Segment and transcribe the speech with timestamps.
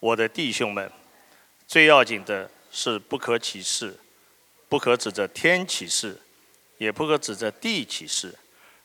[0.00, 0.90] 我的弟兄们，
[1.66, 3.94] 最要紧的是不可起誓，
[4.68, 6.16] 不可指着天起誓，
[6.78, 8.34] 也不可指着地起誓，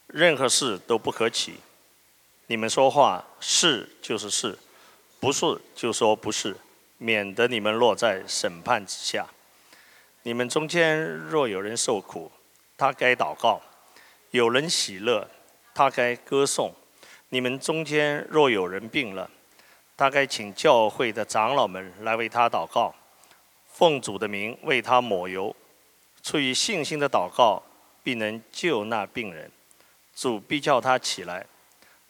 [0.07, 1.55] 任何事都不可起。
[2.47, 4.57] 你们说话是就是是，
[5.21, 6.55] 不是就说不是，
[6.97, 9.25] 免得你们落在审判之下。
[10.23, 12.31] 你们中间若有人受苦，
[12.77, 13.61] 他该祷告；
[14.31, 15.29] 有人喜乐，
[15.73, 16.75] 他该歌颂。
[17.29, 19.29] 你们中间若有人病了，
[19.97, 22.93] 他该请教会的长老们来为他祷告，
[23.67, 25.55] 奉主的名为他抹油，
[26.21, 27.63] 出于信心的祷告
[28.03, 29.49] 必能救那病人，
[30.13, 31.45] 主必叫他起来。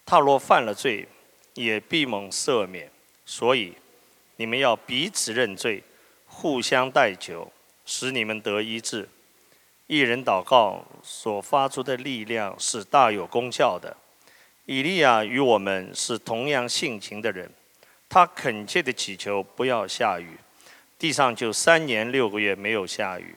[0.06, 1.08] 他若犯了罪，
[1.54, 2.92] 也必蒙赦免。
[3.26, 3.76] 所以
[4.36, 5.84] 你们要彼此认罪，
[6.28, 7.52] 互相代求，
[7.86, 9.08] 使你们得医治。
[9.88, 13.96] 一人祷告所发出的力量是大有功效的。
[14.66, 17.52] 以利亚与我们是同样性情的人。
[18.08, 20.38] 他恳切的祈求不要下雨，
[20.98, 23.36] 地上就三年六个月没有下雨。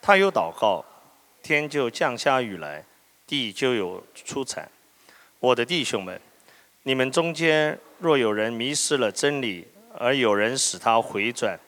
[0.00, 0.84] 他有祷告，
[1.42, 2.84] 天就降下雨来，
[3.26, 4.68] 地就有出产。
[5.38, 6.20] 我的弟兄们，
[6.82, 11.58] 你们中间若有人迷失了真理，而有人使他回转，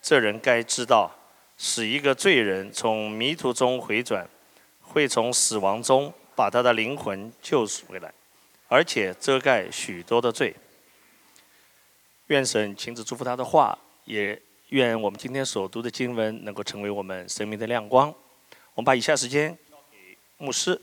[0.00, 1.10] 这人该知道，
[1.58, 4.26] 使一个罪人从迷途中回转，
[4.80, 8.12] 会从死亡中把他的灵魂救赎回来，
[8.68, 10.54] 而且遮盖许多的罪。
[12.28, 18.08] 愿神亲自祝福他的话，也愿我们今天所读的经文能够成为我们生命的亮光。
[18.74, 20.80] 我们把以下时间交给牧师。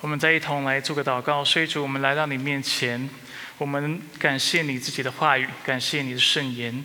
[0.00, 1.44] 我们再一同来做个祷告。
[1.44, 3.08] 所以主，我们来到你面前，
[3.58, 6.84] 我们感谢你自己的话语，感谢你的圣言。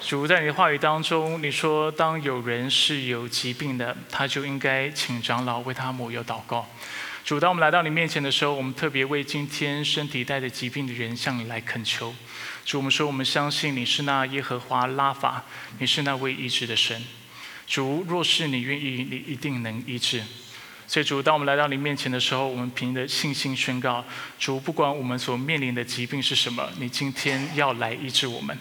[0.00, 6.66] 主，在你的话语当中，你说当有人是有疾病的，他就应该请长老为他抹油祷告。
[7.28, 12.14] 主，当我们来到你面前的时候，我们特别为今天身体带着疾病的人向你来恳求。
[12.64, 15.44] 主，我们说我们相信你是那耶和华拉法，
[15.78, 17.04] 你是那位医治的神。
[17.66, 20.22] 主，若是你愿意，你一定能医治。
[20.86, 24.02] 所以主，当我们来到你面前的时候，我们凭着信心宣告：
[24.38, 28.58] 主，不管我们所面临的疾病是什么，你今天要来医治我们。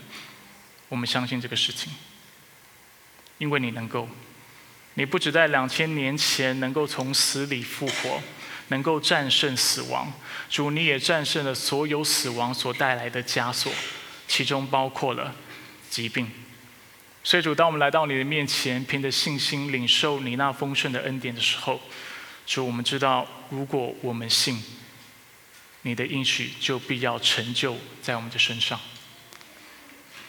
[0.89, 1.93] 我们相信这个事情，
[3.37, 4.09] 因为你能够，
[4.95, 8.21] 你不止在两千年前能够从死里复活。
[8.69, 10.11] 能够战胜死亡，
[10.49, 13.71] 主你也战胜了所有死亡所带来的枷锁，
[14.27, 15.33] 其中包括了
[15.89, 16.29] 疾病。
[17.23, 21.81] 所以主，当我们来到你的面前，凭着信心领受你那丰盛的恩典的时候，
[22.45, 24.63] 主我们知道，如果我们信，
[25.81, 28.79] 你的应许就必要成就在我们的身上。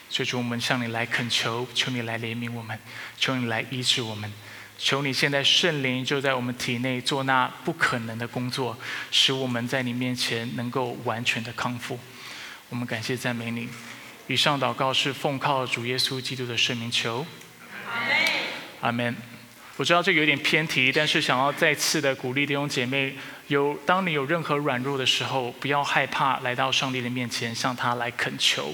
[0.09, 2.77] 所以主，我们向你来恳求，求你来怜悯我们，
[3.17, 4.31] 求你来医治我们。
[4.79, 8.75] 求你现在圣灵就在我们体内做那不可能的工作，
[9.11, 11.99] 使我们在你面前能够完全的康复。
[12.69, 13.67] 我们感谢赞美你。
[14.27, 17.25] 以上祷告是奉靠主耶稣基督的圣名求。
[18.79, 19.15] 阿门。
[19.75, 23.15] 我知道这有点偏题，但是想要再次的鼓励弟兄姐妹，
[23.47, 28.73] 有当你有任何软弱的时候，不要害怕来到上帝的面前，向他来恳求，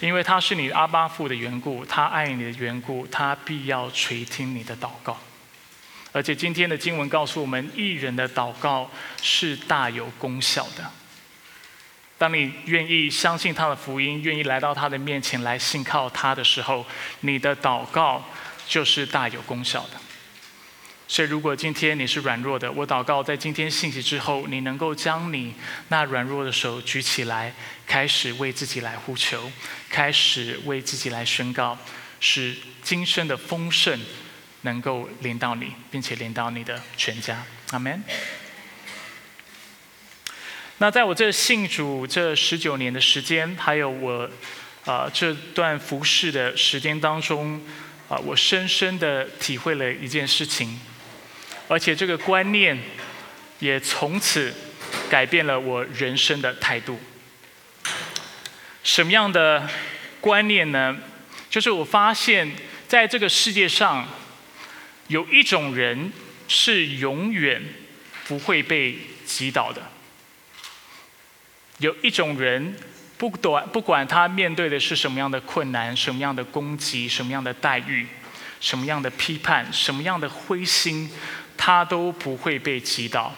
[0.00, 5.18] 因为他是你阿巴父的缘故，他爱你的缘故，他必要垂听你的祷告。
[6.16, 8.90] 而且今天的经文告诉我们，艺人的祷告
[9.20, 10.90] 是大有功效的。
[12.16, 16.86] 当你愿意相信他的福音，愿意来到他的面前来信靠他的时候，
[17.20, 18.24] 你的祷告
[18.66, 20.00] 就是大有功效的。
[21.06, 25.52] 所以，如果今天你是软弱的，我祷告在今天信息之后，你能够将你
[25.88, 27.52] 那软弱的手举起来，
[27.86, 29.52] 开始为自己来呼求，
[29.90, 31.76] 开始为自己来宣告，
[32.20, 34.00] 使今生的丰盛。
[34.62, 38.02] 能够连到你，并且连到你的全家，阿门。
[40.78, 44.28] 那在我这信主这十九年的时间，还有我
[44.84, 47.60] 啊这段服侍的时间当中，
[48.08, 50.78] 啊，我深深的体会了一件事情，
[51.68, 52.78] 而且这个观念
[53.60, 54.52] 也从此
[55.08, 56.98] 改变了我人生的态度。
[58.82, 59.68] 什么样的
[60.20, 60.96] 观念呢？
[61.48, 62.52] 就是我发现
[62.88, 64.08] 在这个世界上。
[65.08, 66.12] 有一种人
[66.48, 67.62] 是永远
[68.26, 69.82] 不会被击倒的。
[71.78, 72.74] 有一种人，
[73.18, 78.06] 不管不管他面对的是什么样的困难、什么样的攻击、什么样的待遇、
[78.60, 81.10] 什么样的批判、什么样的灰心，
[81.56, 83.34] 他都不会被击倒。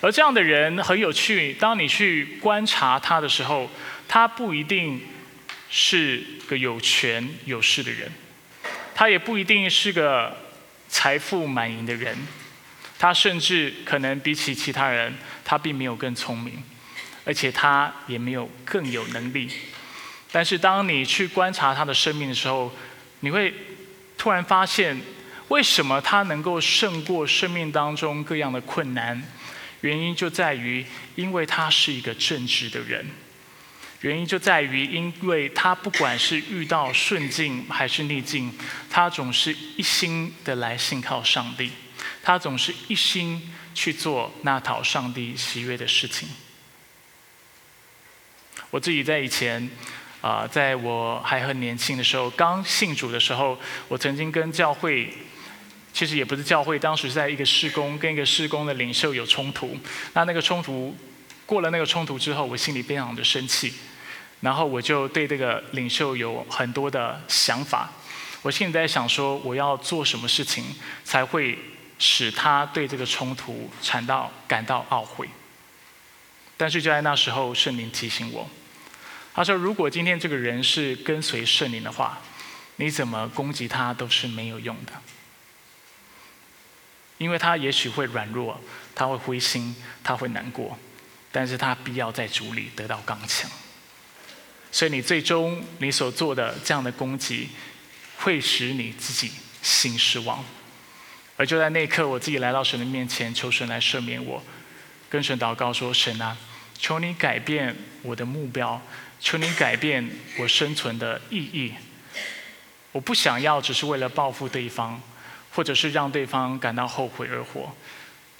[0.00, 3.70] 而这样的人很有趣，当你去观察他的时候，
[4.06, 5.00] 他不一定
[5.70, 8.12] 是个有权有势的人，
[8.94, 10.41] 他也不一定是个。
[10.92, 12.14] 财富满盈的人，
[12.98, 16.62] 他甚至可能比起其他人，他并没有更聪明，
[17.24, 19.50] 而且他也没有更有能力。
[20.30, 22.70] 但是当你去观察他的生命的时候，
[23.20, 23.54] 你会
[24.18, 25.00] 突然发现，
[25.48, 29.20] 为什么他能够胜过生命当中各样的困难？
[29.80, 30.84] 原因就在于，
[31.14, 33.06] 因为他是一个正直的人。
[34.02, 38.52] 原因就在于，因为他不管是遇到顺境还是逆境，
[38.90, 41.72] 他总是一心的来信靠上帝，
[42.22, 46.28] 他总是一心去做那讨上帝喜悦的事情。
[48.70, 49.70] 我自己在以前。
[50.22, 53.58] 啊，在我还很年轻的时候，刚信主的时候，
[53.88, 55.12] 我曾经跟教会，
[55.92, 59.76] 其实也不是教会，当时在一个施工，跟一个施工的领袖有冲突。
[60.12, 60.96] 那那个冲突
[61.44, 63.74] 过了那个冲突之后，我心里非常的生气，
[64.42, 67.90] 然后我就对这个领袖有很多的想法。
[68.42, 70.64] 我心里在想说，我要做什么事情
[71.04, 71.58] 才会
[71.98, 75.26] 使他对这个冲突感到感到懊悔？
[76.56, 78.50] 但是就在那时候，圣灵提醒我。
[79.34, 82.18] 他说：“如果今天这个人是跟随圣灵的话，
[82.76, 84.92] 你怎么攻击他都是没有用的，
[87.16, 88.60] 因为他也许会软弱，
[88.94, 89.74] 他会灰心，
[90.04, 90.76] 他会难过，
[91.30, 93.50] 但是他必要在主里得到刚强。
[94.72, 97.50] 所以你最终你所做的这样的攻击，
[98.16, 99.30] 会使你自己
[99.62, 100.44] 心失望。
[101.36, 104.42] 而就在那一刻，我自己来到神的面前，求神来赦免我，
[105.08, 106.36] 跟神祷告说：神啊，
[106.76, 108.82] 求你改变我的目标。”
[109.24, 111.72] 求你改变我生存的意义。
[112.90, 115.00] 我不想要只是为了报复对方，
[115.52, 117.72] 或者是让对方感到后悔而活。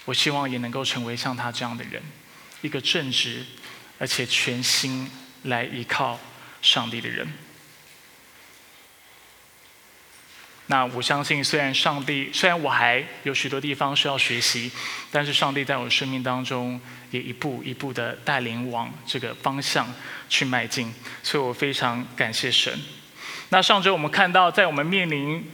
[0.03, 2.03] 我希望也能够成为像他这样的人，
[2.59, 3.45] 一个正直
[3.97, 5.09] 而且全心
[5.43, 6.19] 来依靠
[6.61, 7.27] 上帝的人。
[10.67, 14.71] 那我相信，虽然上帝，虽然我还有许多地方需要学习，
[15.11, 16.79] 但是上帝在我生命当中
[17.11, 19.93] 也一步一步的带领往这个方向
[20.29, 20.91] 去迈进，
[21.21, 22.79] 所以我非常感谢神。
[23.49, 25.45] 那上周我们看到，在我们面临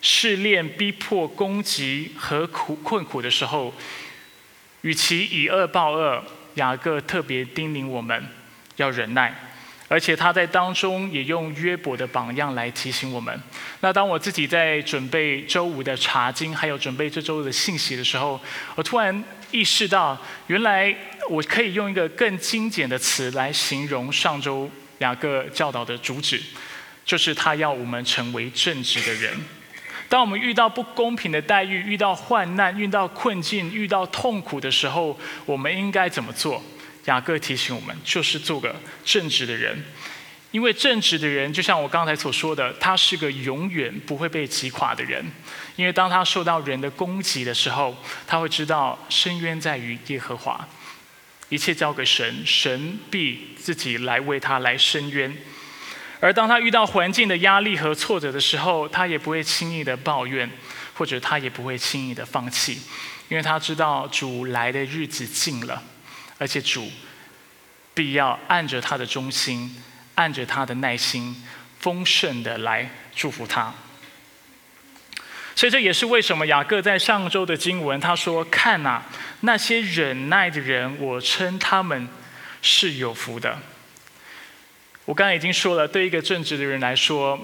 [0.00, 3.74] 试炼、逼迫、攻击和苦困苦的时候，
[4.80, 6.24] 与其以恶报恶，
[6.54, 8.26] 雅各特别叮咛我们
[8.76, 9.34] 要忍耐。
[9.88, 13.40] 而且他在当中也用约伯的榜样来提醒我们。
[13.78, 18.40] 那当我自己在准备周五的查经，还有准备这周的信息的时候，
[18.74, 20.92] 我突然意识到，原来
[21.30, 24.68] 我可以用一个更精简的词来形容上周
[24.98, 26.42] 两个教导的主旨，
[27.04, 29.38] 就是他要我们成为正直的人。
[30.08, 36.60] 当我们遇到不公平的待遇、遇到患难、遇到困境、遇到痛苦的时候，我们应该怎么做？
[37.06, 39.84] 雅各提醒我们，就是做个正直的人，
[40.50, 45.24] 因为正直的人，就像我刚才所说的，他是个永远不会被击垮的人。
[45.76, 50.66] 因为当他受到人的攻击的时候，他会知道深渊在于耶和华，
[51.48, 55.36] 一切交给神，神必自己来为他来伸冤。
[56.18, 60.50] 而当他遇到环境的压力和挫折的时候，他也不会轻易的抱怨，
[60.94, 62.80] 或者他也不会轻易的放弃，
[63.28, 65.82] 因为他知道主来的日子近了。
[66.38, 66.90] 而且主
[67.94, 69.82] 必要按着他的忠心，
[70.14, 71.34] 按着他的耐心，
[71.78, 73.72] 丰盛的来祝福他。
[75.54, 79.02] 所以这也是为什么雅各在上周的经文他说：“看呐，
[79.40, 82.06] 那些忍耐的人，我称他们
[82.60, 83.58] 是有福的。”
[85.06, 87.40] 我刚才已经说了，对一个正直的人来说，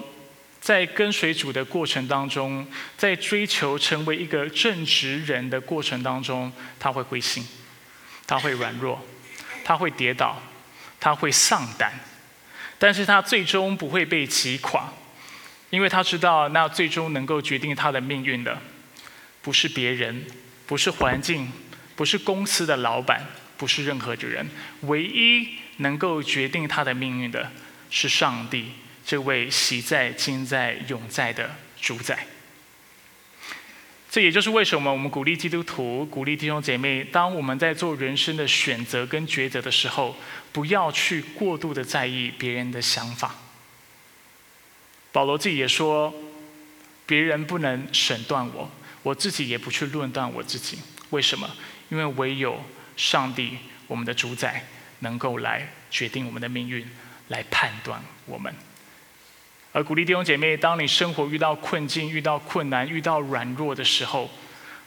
[0.61, 7.43] 在跟随主的过程当中，在追求成为一个正直人的过程当中，他会灰心。
[8.25, 9.05] 他会软弱，
[9.63, 10.41] 他会跌倒，
[10.99, 11.93] 他会丧胆，
[12.77, 14.93] 但是他最终不会被击垮，
[15.69, 18.61] 因为他知道那最终能够决定他的命运的，
[19.41, 20.25] 不是别人，
[20.65, 21.51] 不是环境，
[21.95, 23.25] 不是公司的老板，
[23.57, 24.49] 不是任何的人，
[24.81, 27.51] 唯一能够决定他的命运的
[27.89, 28.71] 是上帝，
[29.05, 32.25] 这位喜在、今在、永在的主宰。
[34.13, 40.15] 这也就是为什么我们鼓励基督徒、鼓励弟兄姐妹，当我们在做人生的选择跟抉择的时候，
[40.51, 43.33] 不要去过度的在意别人的想法。
[45.11, 46.13] 保罗自己也说，
[47.07, 48.69] 别人不能审断我，
[49.01, 50.77] 我自己也不去论断我自己。
[51.09, 51.49] 为什么？
[51.89, 52.63] 因为唯有
[52.95, 54.63] 上帝，我们的主宰，
[54.99, 56.87] 能够来决定我们的命运，
[57.29, 58.53] 来判断我们。
[59.73, 64.29] 而鼓励弟兄姐妹，当你生活遇到困境、遇到困难、遇到软弱的时候，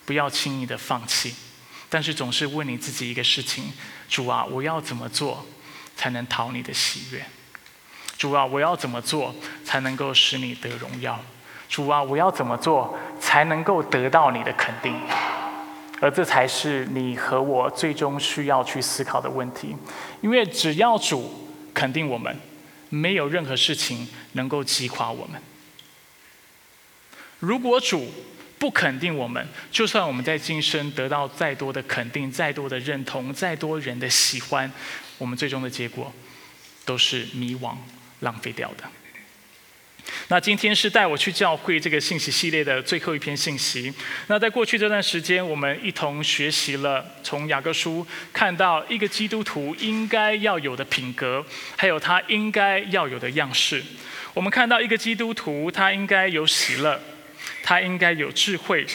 [0.05, 1.35] 不要轻易的放弃，
[1.90, 3.64] 但是总是问你自己一个事情：
[4.09, 5.45] 主啊，我要怎么做
[5.97, 7.21] 才能讨你的喜悦？
[8.16, 11.19] 主啊，我要怎么做才能够使你得荣耀？
[11.69, 14.95] 主啊，我要怎么做才能够得到你的肯定？
[16.00, 19.75] 而这才是你和我最终需要去思考的问题，
[20.21, 22.38] 因为只要主肯定我们。
[22.88, 25.40] 没有任何事情能够击垮我们。
[27.38, 28.11] 如果主
[28.59, 34.71] 不肯定我们，就算我们在今生得到再多的肯定、再多的认同、再多人的喜欢，
[35.19, 36.12] 我们最终的结果
[36.85, 37.76] 都是迷惘、
[38.21, 38.85] 浪费掉的。
[40.29, 43.93] 那今天是带我去教会这个信息系列的最后一篇信息。
[44.27, 51.45] 那在过去这段时间，我们一同学习了从雅各书看到一个基督徒应该要有的品格，
[51.77, 53.83] 还有他应该要有的样式。
[54.35, 57.01] 我们看到一个基督徒，他应该有喜乐，
[57.63, 58.87] 他应该有智慧。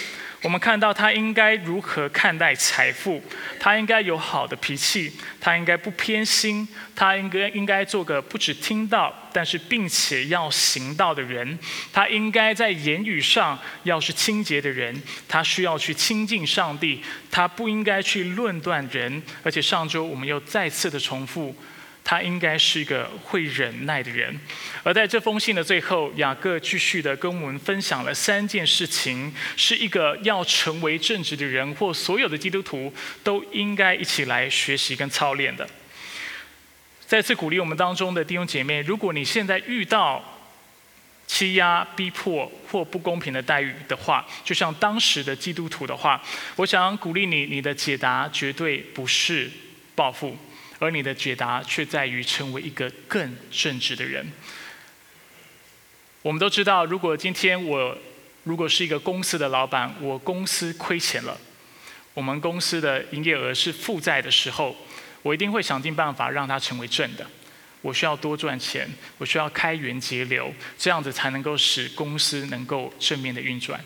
[0.44, 3.22] 我们看到他应该如何看待财富，
[3.60, 11.60] 他应该有好的脾气，他应该不偏心，他应该应该做个不只听到，但是并且要行道的人，
[11.94, 21.56] 他应该在言语上要是清洁的人，他需要去亲近上帝，他不应该去论断人，而且上周我们又再次的重复。
[22.04, 24.38] 他应该是一个会忍耐的人，
[24.84, 32.94] 而在这封信的最后，雅各继续的跟我们分享了三件事情，是一个要成为正直的人，或所有的基督徒
[33.24, 35.66] 都应该一起来学习跟操练的。
[37.06, 40.24] 再次鼓励我们当中的弟兄姐妹，如果你现在遇到
[41.28, 46.22] 欺压、逼迫或不公平的待遇的话，就像当时的基督徒的话，
[46.58, 49.50] 我想鼓励你，你的解答绝对不是
[49.96, 50.38] 报复。
[50.82, 54.26] 而你的解答却在于成为一个更正直的人。
[56.24, 57.96] 我们都知道，如果今天我
[58.46, 61.40] 如果是一个公司的老板，我公司亏钱了，
[62.16, 64.76] 我们公司的营业额是负债的时候，
[65.22, 67.28] 我一定会想尽办法让它成为正的。
[67.82, 73.80] 我需要多赚钱，我需要开源节流，这样子才能够使公司能够正面的运转。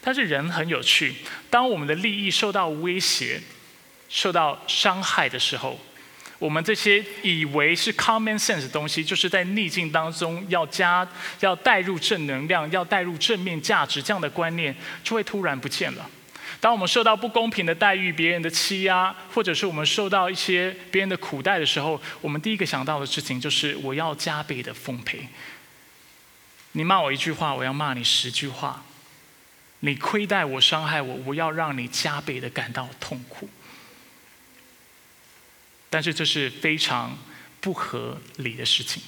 [0.00, 1.14] 但是人很有趣，
[1.48, 3.40] 当我们的利益受到威胁、
[4.08, 5.78] 受到伤害的时候。
[6.40, 11.06] 我们这些以为是 common sense 的东西，就是在逆境当中要加、
[11.40, 16.10] 要带入正能量、要带入正面价值这样的观念，就会突然不见了。
[16.58, 25.28] 当我们受到不公平的待遇、别人的欺压，或者是我们受到一些别人的苦待的时候，我们第一个想到的事情就是我要加倍的奉陪。
[26.72, 28.82] 你骂我一句话，我要骂你十句话；
[29.80, 33.48] 你亏待我、伤害我，我要让你加倍的感到痛苦。
[35.90, 37.18] 但是这是非常
[37.60, 39.02] 不合理的事情。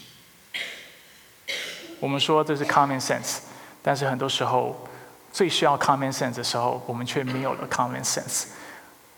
[2.00, 3.38] 我们说这是 common sense，
[3.80, 4.88] 但是很多时候
[5.32, 8.46] 最需要 common sense 的时候，我们却没有了 common sense。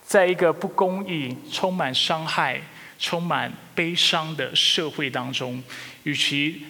[0.06, 2.60] 在一个不公义、充满伤害、
[2.98, 5.64] 充满悲伤的社会当中，
[6.02, 6.62] 与其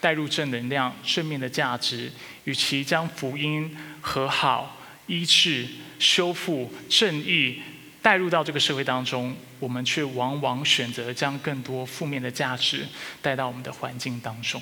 [0.00, 2.12] 带入正能量、正面的价值，
[2.44, 4.76] 与其将福音和好、
[5.08, 5.66] 医治、
[5.98, 7.60] 修复、正义。
[8.02, 12.86] 带入到这个社会当中，我们却往往选择将更多负面的价值
[13.20, 14.60] 带到我们的环境当中。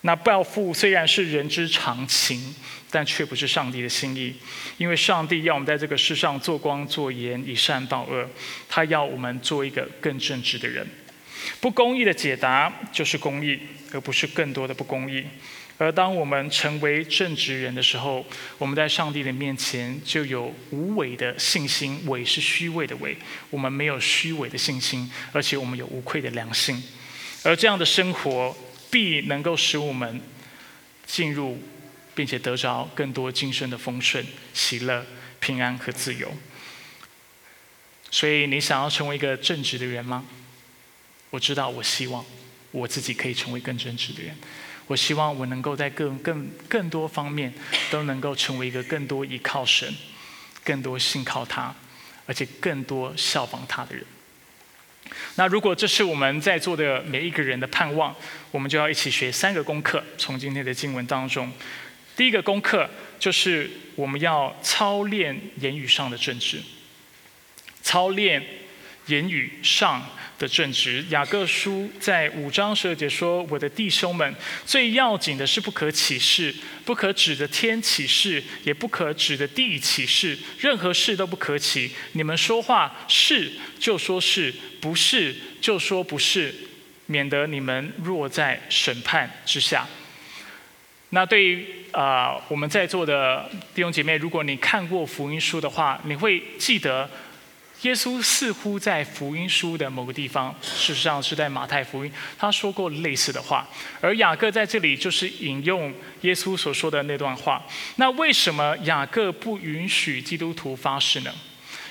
[0.00, 2.54] 那报复虽然是人之常情，
[2.90, 4.34] 但却不是上帝的心意，
[4.76, 8.28] 因为上帝要我们在这个世上做光做盐，以善报恶，
[8.68, 10.86] 他要我们做一个更正直的人。
[11.58, 13.58] 不公义的解答就是公义，
[13.92, 15.24] 而不是更多的不公义。
[15.76, 18.24] 而当我们成为正直人的时候，
[18.58, 22.00] 我们在上帝的面前就有无伪的信心。
[22.06, 23.16] 伪是虚伪的伪，
[23.50, 26.80] 我们没有虚伪的信心，而且我们有无愧的良心。
[27.42, 28.56] 而这样的生活
[28.88, 30.20] 必能够使我们
[31.06, 31.60] 进入，
[32.14, 35.04] 并且得着更多今生的丰盛、喜乐、
[35.40, 36.32] 平安和自由。
[38.12, 40.24] 所以，你想要成为一个正直的人吗？
[41.30, 42.24] 我知道，我希望
[42.70, 44.36] 我自己可以成为更正直的人。
[44.86, 47.52] 我希望我能够在更更更多方面
[47.90, 49.90] 都能够成为一个更多依靠神、
[50.62, 51.74] 更多信靠他，
[52.26, 54.04] 而且更多效仿他的人。
[55.36, 58.14] 那如果这是我们在座的每一个人的盼望，
[58.50, 60.04] 我们就要一起学三个功课。
[60.18, 61.50] 从今天的经文当中，
[62.16, 62.88] 第一个功课
[63.18, 66.62] 就是我们要操练言语上的正直，
[67.82, 68.42] 操练
[69.06, 70.06] 言语上。
[70.38, 74.34] 的正直，雅各书在五章十二节说：“我的弟兄们，
[74.66, 76.52] 最要紧的是不可起誓，
[76.84, 81.92] 不可指着天起誓，也不可指着地起誓，任何事都不可起。
[82.12, 86.52] 你们说话是就说是，不是就说不是，
[87.06, 89.86] 免得你们落在审判之下。”
[91.10, 97.08] 那对于啊我们在座的弟兄姐妹，如果你看过福音书的话，你会记得。
[97.84, 103.68] 耶稣似乎在福音书的某个地方，事实上是在马太福音，他说过类似的话。
[104.00, 107.62] 而雅各在这里就是引用耶稣所说的那段话。
[107.96, 111.34] 那为什么雅各不允许基督徒发誓呢？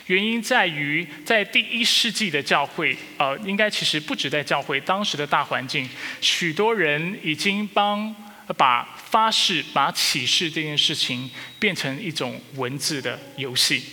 [0.07, 5.87] 原因在于，在第一世纪的教会，呃，应该其实不止在教会，当时的大环境，
[6.19, 8.13] 许多人已经帮
[8.57, 13.83] 把发誓、把启示这件事情变成一种文字的游戏。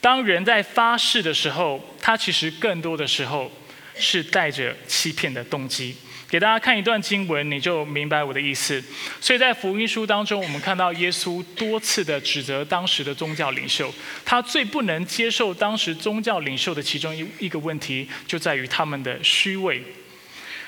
[0.00, 3.50] 当人在发誓的时候，他其实更多的时候
[3.94, 5.94] 是带着欺骗的动机。
[6.28, 8.80] 给大家看一段经文，你就明白我的意思。
[9.20, 13.92] 所以在福音书当中，我们看到耶稣多次的指责当时的宗教领袖，
[14.24, 19.82] 他最不能接受当时宗教领袖的其中一一个问题，就在于他们的虚伪。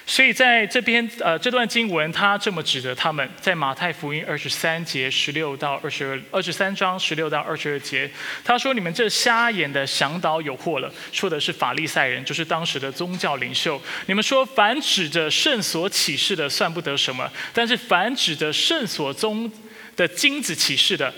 [0.04, 8.10] 所以在这边，呃，这段经文他这么指责他们，在马太福音二十三节十六到二十二，二十三章十六到二十二节，
[8.44, 13.80] 他说：“你们这瞎眼的向导有祸了。”说的是法利赛人，就是当时的宗教领袖。
[14.06, 19.50] 你们说，凡指着圣所启示的，算不得什么；但是凡指着圣所中
[19.96, 21.14] 的金子启示的，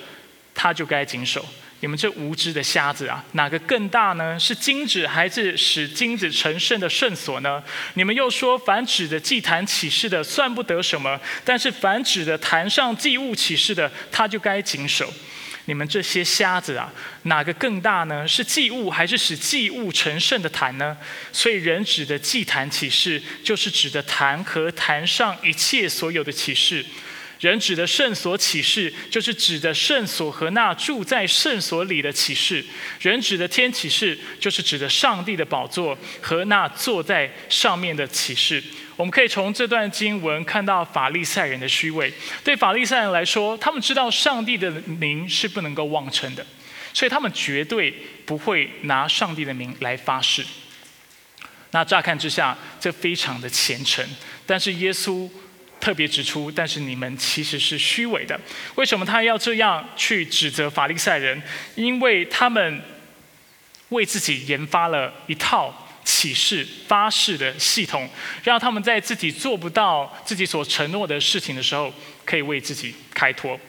[0.54, 1.44] 他就该谨守。
[1.84, 4.40] 你们这无知的瞎子啊，哪个更大呢？
[4.40, 7.62] 是金子还是使金子成圣的圣所呢？
[7.92, 15.12] 你们又说，凡指的祭坛启示的算不得什么，但是凡指的坛上祭物启示的，他就该谨守。
[15.66, 16.90] 你们这些瞎子啊，
[17.24, 18.26] 哪个更大呢？
[18.26, 20.96] 是祭物还是使祭物成圣的坛呢？
[21.32, 26.82] 所以人指的祭坛启示，就是指的坛和坛上一切所有的启示。
[27.44, 32.64] 人指的圣所启示，就是指的圣所和那住在圣所里的启示；
[32.98, 38.64] 人指的天启示，就是指的上帝的宝座和那坐在上面的启示。
[38.96, 42.10] 我们可以从这段经文看到法利赛人的虚伪。
[42.42, 46.46] 对法利赛人来说，他们知道上帝的名是不能够妄称的，
[46.94, 47.92] 所以他们绝对
[48.24, 50.42] 不会拿上帝的名来发誓。
[51.72, 54.02] 那乍看之下，这非常的虔诚，
[54.46, 55.28] 但是耶稣。
[55.84, 58.40] 特别指出，但是你们其实是虚伪的。
[58.76, 61.42] 为什么他要这样去指责法利赛人？
[61.74, 62.80] 因为他们
[63.90, 68.08] 为自己研发了一套启示发誓的系统，
[68.44, 71.92] 让他们在自己做不到自己所承诺的事情的时候，
[72.24, 73.60] 可以为自己开脱。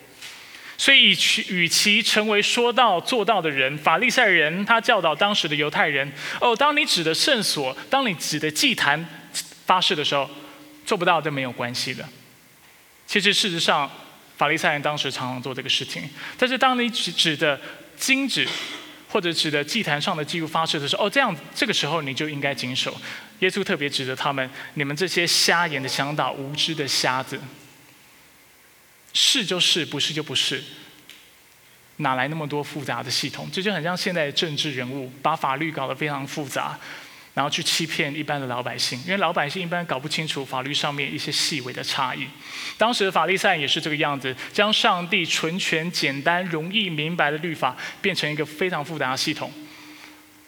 [0.77, 6.09] 所以，与其与其成为说到做到的人，法利赛人他教导当时的犹太人：
[6.39, 9.05] 哦，当你指的圣所，当你指的祭坛
[9.65, 10.29] 发誓的时候。
[10.85, 12.07] 做不到都没有关系的。
[13.07, 13.89] 其实事实上，
[14.37, 16.09] 法利赛人当时常常做这个事情。
[16.37, 17.59] 但是当你指指的
[17.97, 18.45] 金子，
[19.09, 22.95] 或者指的祭坛上的祭物发誓的时候，哦，这样这个时候你就应该谨守。
[23.39, 27.39] 耶稣特别指责他们：你们这些瞎眼的向导、无知的瞎子，
[29.13, 30.63] 是就是，不是就不是，
[31.97, 33.49] 哪来那么多复杂的系统？
[33.53, 36.77] 这就很像现在的政治人物，把法律搞得非常复杂。
[37.35, 42.25] 然后去欺骗一般的老百姓，因为老百姓一般搞不清楚法律上面一些细微的差异。
[42.77, 49.51] 当时的法利赛也是这个样子，将上帝纯全、简单、容易明白的律法变成一个非常复杂的系统，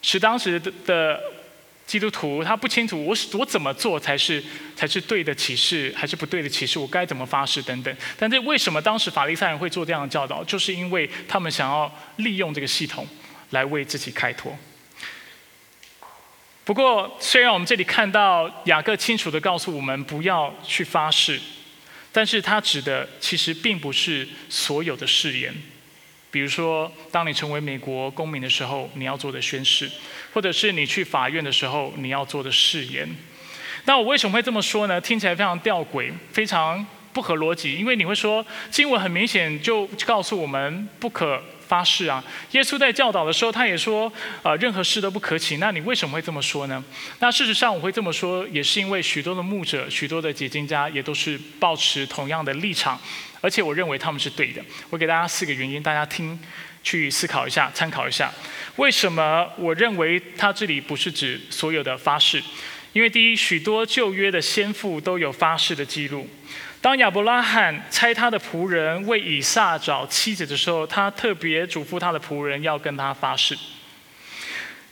[0.01, 1.21] 使当时的的
[1.85, 4.41] 基督徒他不清楚我我怎么做才是
[4.75, 7.93] 才是对的启示，还是不对的启示，我该怎么发誓等等。
[8.17, 10.41] 但这为什么当时法利赛人会做这样的教导？
[10.45, 13.05] 就是因为他们想要利用这个系统
[13.49, 14.57] 来为自己开脱。
[16.67, 21.39] 不过，虽然我们这里看到雅各清楚的告诉我们不要去发誓，
[22.11, 25.55] 但是他指的其实并不是所有的誓言。
[26.29, 29.89] 比如说，当你成为美国公民的时候，你要做的宣誓，
[30.33, 33.07] 或者是你去法院的时候你要做的誓言。
[33.85, 34.99] 那我为什么会这么说呢？
[34.99, 37.75] 听起来非常吊诡，非常不合逻辑。
[37.75, 41.41] 因为你会说，经文很明显就告诉我们不可。
[41.67, 42.23] 发誓啊！
[42.51, 45.57] 耶稣在教导的时候，他也说，呃，任何事都不可起。
[45.57, 46.83] 那你为什么会这么说呢？
[47.19, 52.99] 那事实上，我会这么说，也是因为许多的牧者、许多的解经家也都是保持同样的立场，
[53.41, 54.61] 而且我认为他们是对的。
[54.89, 56.39] 我给大家四个原因，大家听，
[56.83, 58.31] 去思考一下，参考一下。
[58.77, 62.41] 为什么我认为他这里不是指所有的发誓？
[62.93, 66.27] 因为第一，许多旧约的先父都有发誓的记录。
[66.79, 73.57] 当亚伯拉罕差他的仆人为以撒找妻子的时候，他特别嘱咐他的仆人要跟他发誓。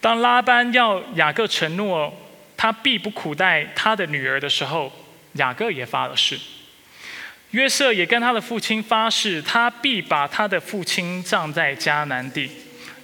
[0.02, 2.13] 当拉班要雅各承诺
[2.58, 4.91] 他必不苦待他的女儿的时候，
[5.34, 6.38] 雅各也发了誓。
[7.52, 12.50] 约瑟也跟他的父亲发誓，他必把他的父亲葬在迦南地。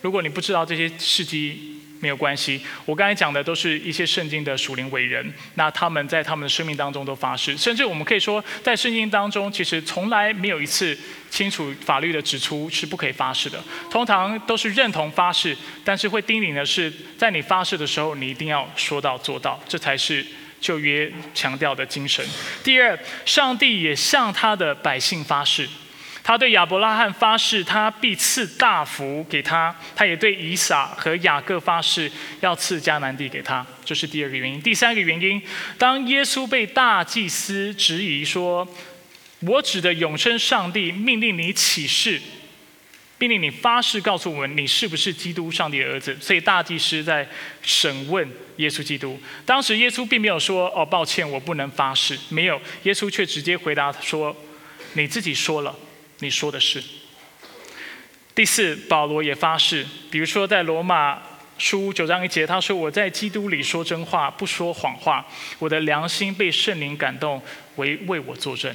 [0.01, 10.97] 如果你不知道这些事迹，没有关系，我刚才讲的都是一些圣经的属灵伟人，那他们在他们的生命当中都发誓，甚至我们可以说，在圣经当中，其实从来没有一次
[11.29, 20.25] 清楚法律的指出是不可以发誓的，通常都是认同发誓，但是会叮咛的是，在你发誓的时候，你一定要说到做到，这才是
[20.59, 22.25] 旧约强调的精神。
[22.63, 25.69] 第二，上帝也向他的百姓发誓。
[26.23, 32.09] 他对亚伯拉罕发誓，他必赐大福给他；他也对以撒和雅各发誓，
[32.41, 33.65] 要赐迦南地给他。
[33.83, 34.61] 这是第二个原因。
[34.61, 35.41] 第三个原因，
[35.79, 38.67] 当耶稣被大祭司质疑说
[39.41, 42.21] ：“我指的永生上帝命令你起誓，
[43.17, 47.27] 命令你发誓，告诉我们你是不是基督上帝的儿子。”所以大祭司在
[47.63, 49.19] 审问耶稣基督。
[49.43, 54.33] 当时耶稣并没有说：“哦，抱歉，我不能发誓。”没有，耶稣却直接回答说
[54.93, 55.75] ：“你自己说了。”
[56.21, 56.81] 你说的是。
[58.33, 61.21] 第四，保罗也发誓，比如说在罗马
[61.57, 65.25] 书九章一节，他说：“我在基督里说真话，不说谎话，
[65.59, 67.41] 我的良心被圣灵感动，
[67.75, 68.73] 为为我作证。”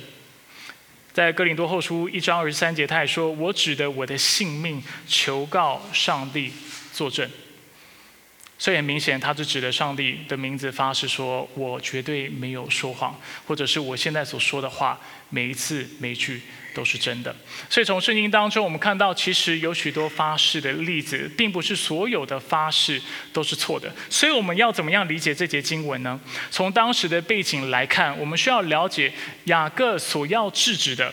[1.15, 6.53] 在哥林多后书一章二十三节，他也说：“我指的我的性命，求告上帝
[6.93, 7.29] 作证。”
[8.59, 13.15] 所以很明显，他是指的上帝的名字发誓说：“我绝对没有说谎，
[13.47, 16.41] 或者是我现在所说的话，每一次每一句
[16.75, 17.37] 都是真的。”
[17.69, 22.99] 所以从圣经当中，我们看到其实有许多发誓的例子，并不是所有的发誓
[23.31, 23.95] 都是错的。
[24.09, 26.19] 所以我们要怎么样理解这节经文呢？
[26.51, 29.13] 从当时的背景来看，我们需要了解
[29.45, 31.13] 雅各所要制止的，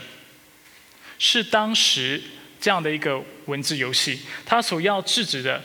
[1.19, 2.23] 是当时
[2.61, 5.61] 这样的一个文字游戏，他所要制止的。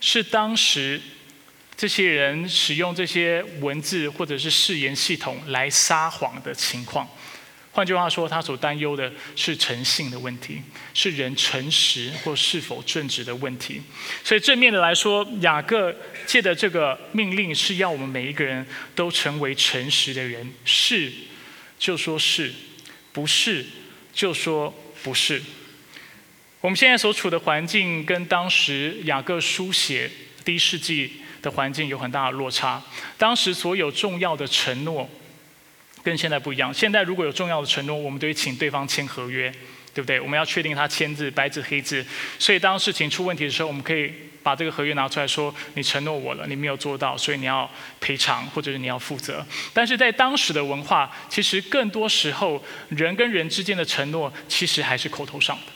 [0.00, 1.00] 是当时
[1.76, 7.08] 这些人使用这些文字或者是誓言系统来撒谎的情况。
[7.70, 10.60] 换句话说，他所担忧的是诚信的问题，
[10.94, 13.80] 是人诚实或是否正直的问题。
[14.24, 15.94] 所以正面的来说，雅各
[16.26, 21.12] 借的这个命令是要我们每一个人都成为诚实的人，是
[21.78, 22.52] 就说是，
[23.12, 23.64] 不是
[24.12, 25.40] 就说不是。
[26.60, 30.10] 我们现在所处的环境跟当时雅各书写
[30.44, 32.82] 第一世纪的环境有很大的落差。
[33.16, 35.08] 当时所有重要的承诺
[36.02, 36.74] 跟现在不一样。
[36.74, 39.52] 现在如果有重要的承诺，我们都会请对方签合约，
[39.94, 40.20] 对不对？
[40.20, 42.04] 我们要确定他签字，白纸黑字。
[42.40, 55.72] 所以当事情出问题的时候，我们可以把这个合约拿出来说：“你承诺我了，你没有做到，所以你要赔偿，或者是你要负责。”但是在当时的文化，其实更多时候人跟人之间的承诺，其实还是口头上的。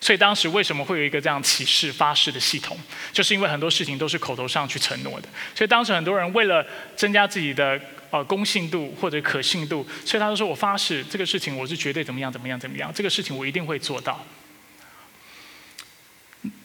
[0.00, 2.78] 所以当时为什么会有一个这样起誓发誓的系统，
[3.12, 5.28] 就是因为很多事情都是口头上去承诺的。
[5.54, 6.64] 所以当时很多人为了
[6.96, 7.80] 增加自己的
[8.10, 14.24] 呃公信度或者可信度，所以他就说我发誓这个事情我是绝对怎么样怎么样怎么样，这个事情我一定会做到。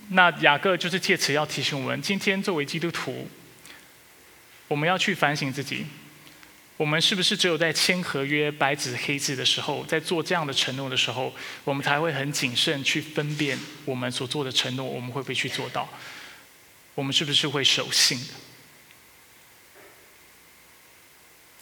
[0.09, 3.27] 那雅各就是借此要提醒我们，今天作为基督徒，
[4.67, 5.87] 我们要去反省自己。
[6.75, 11.33] 我们是不是只有在签合约、白纸黑字的时候，在做这样的承诺的时候，
[11.63, 15.87] 我们才会很谨慎去分辨我们所做的承诺，我们会不会去做到？
[16.95, 18.33] 我们是不是会守信的？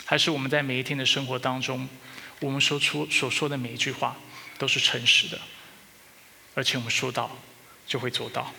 [0.06, 1.88] 还是我们在每一天的生活当中，
[2.40, 4.18] 我们说出所说的每一句话
[4.58, 5.40] 都是诚实的，
[6.56, 7.38] 而且我们说到
[7.86, 8.54] 就会做到？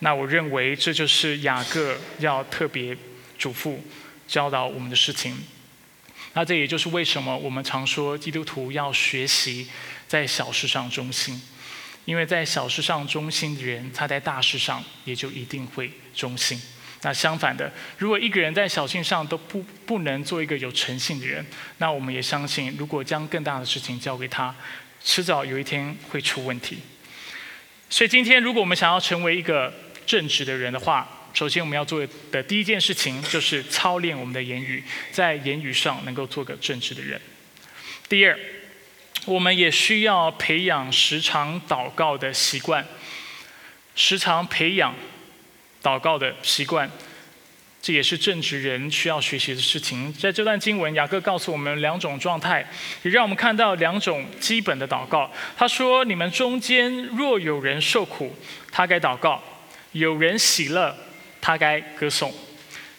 [0.00, 2.96] 那我认为这就是雅各要特别
[3.38, 3.78] 嘱咐、
[4.26, 5.38] 教导我们的事情。
[6.32, 9.68] 那这也就是为什么我们常说基督徒要学习
[10.06, 11.40] 在小事上忠心，
[12.04, 16.60] 因为在小事上忠心的人，他在大事上也就一定会忠心。
[17.02, 21.44] 那相反的，如果一个人在小事上都不不能做一个有诚信的人，
[21.78, 24.54] 那我们也相信，如果将更大的事情交给他，
[25.02, 26.78] 迟早有一天会出问题。
[27.88, 29.72] 所以今天，如果我们想要成为一个
[30.06, 37.20] 正直的人的话，首先，我们要做的第一件事情就是操练我们的言语，在言语上能够做个正直的人。
[38.08, 38.38] 第二，
[39.24, 42.84] 我们也需要培养时常祷告的习惯，
[43.94, 44.94] 时常培养
[45.82, 46.90] 祷告的习惯，
[47.80, 50.12] 这也是正直人需要学习的事情。
[50.12, 52.68] 在这段经文，雅各告诉我们两种状态，
[53.02, 55.30] 也让我们看到两种基本的祷告。
[55.56, 58.36] 他说：“你们中间若有人受苦，
[58.72, 59.40] 他该祷告；
[59.92, 60.94] 有人喜乐。”
[61.40, 62.32] 他该歌颂。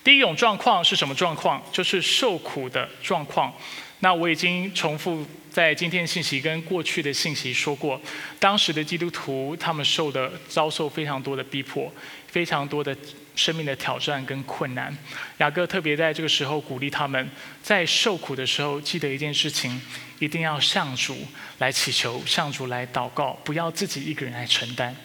[0.04, 1.62] 第一种状况是什么状况？
[1.72, 3.54] 就是受苦的状况。
[4.00, 8.02] 那我已经重复在今天信息跟过去的信息说过，
[8.40, 11.94] 当时的基督徒他们受的遭受非常多的逼迫，
[12.28, 12.98] 非常多的
[13.36, 14.92] 生命的挑战跟困难。
[15.38, 17.30] 雅各特别在这个时候鼓励他们，
[17.62, 19.80] 在受苦的时候，记得一件事情，
[20.18, 21.16] 一定要向主
[21.60, 24.96] 来祈求，向主来祷告，不要自己一个人来承担。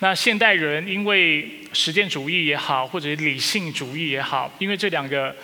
[0.00, 5.34] 那现代人因为实践主义也好，或者理性主义也好，因为这两个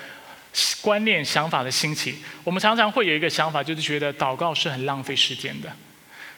[0.82, 5.72] 观念想法的兴起，我们常常会有一个想法，就是觉得祷告是很浪费时间的。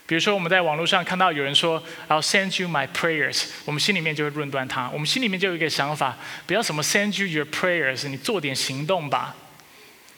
[0.06, 9.34] 比如说我们在网络上看到有人说 "I'll send you my prayers"，我们心里面就会论断他，我们心里面就有一个想法，不要什么 "send you your prayers"，你做点行动吧。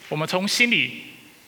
[0.09, 1.03] 我们从心里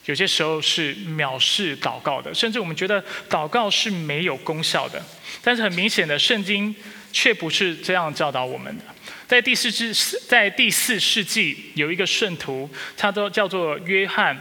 [0.06, 5.00] 有些时候是藐视祷告的，甚至我们觉得祷告是没有功效的。
[5.42, 6.74] 但是很明显的，圣经
[7.12, 8.84] 却不是这样教导我们的。
[9.28, 14.36] 在第四世，在第四世纪有一个圣徒，他都叫做约翰，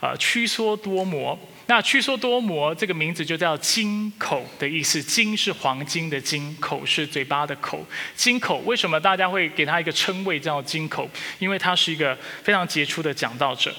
[0.00, 1.38] 呃，屈缩多摩。
[1.66, 7.82] 那屈缩多摩这个名字就叫金口的意思，金是黄金的金，口是嘴巴的口。
[8.14, 11.08] 金口为什么大家会给他一个称谓叫金口？
[11.38, 13.74] 因为他是一个非常杰出的讲道者。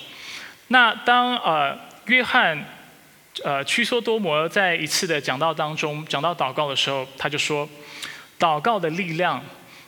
[0.68, 2.66] 那当呃约翰
[3.44, 7.70] 呃屈缩多摩在一次的讲道当中讲到祷告的时候，他就说，
[8.40, 9.44] 祷告的力量。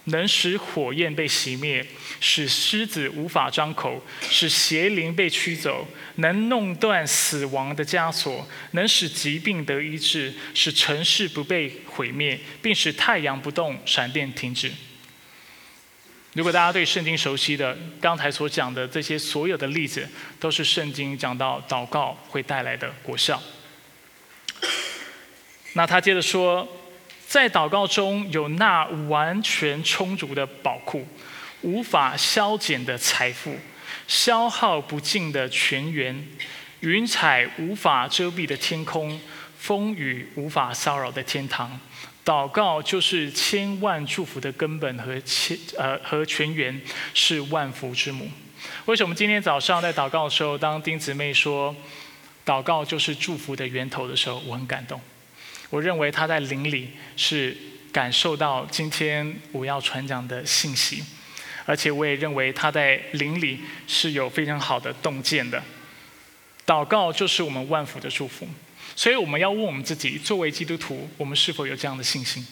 [0.09, 1.85] 能使火焰被熄灭，
[2.21, 5.85] 使狮子无法张口，使邪灵被驱走，
[6.15, 14.71] 能弄断死亡的枷锁，能使疾病得医治，使城市不被毁灭，并使太阳不动，闪电停止。
[16.37, 20.07] 如果大家对圣经熟悉的，刚才所讲的这些所有的例子，
[20.39, 23.41] 都是圣经讲到祷告会带来的果效。
[25.73, 26.65] 那他接着说。
[27.27, 31.05] 在祷告中有那完全充足的宝库，
[31.59, 33.53] 无法消减的财富，
[34.07, 36.25] 消耗不尽的泉源，
[36.79, 39.19] 云彩无法遮蔽的天空，
[39.59, 41.77] 风雨无法骚扰的天堂。
[42.27, 46.81] 祷告就是千万祝福的根本和千呃和泉源，
[47.13, 48.29] 是万福之母。
[48.85, 51.73] 为什么今天早上在祷告的时候，当丁姊妹说
[52.45, 54.99] 祷告就是祝福的源头的时候，我很感动。
[55.69, 57.55] 我认为她在灵里是
[57.93, 61.01] 感受到今天我要传讲的信息，
[61.65, 65.63] 而且我也认为她在灵里是有非常好的洞见的。
[66.65, 68.45] 祷告就是我们万福的祝福，
[68.97, 72.45] 所以我们要问我们自己：作为基督徒，我们是否有这样的信心？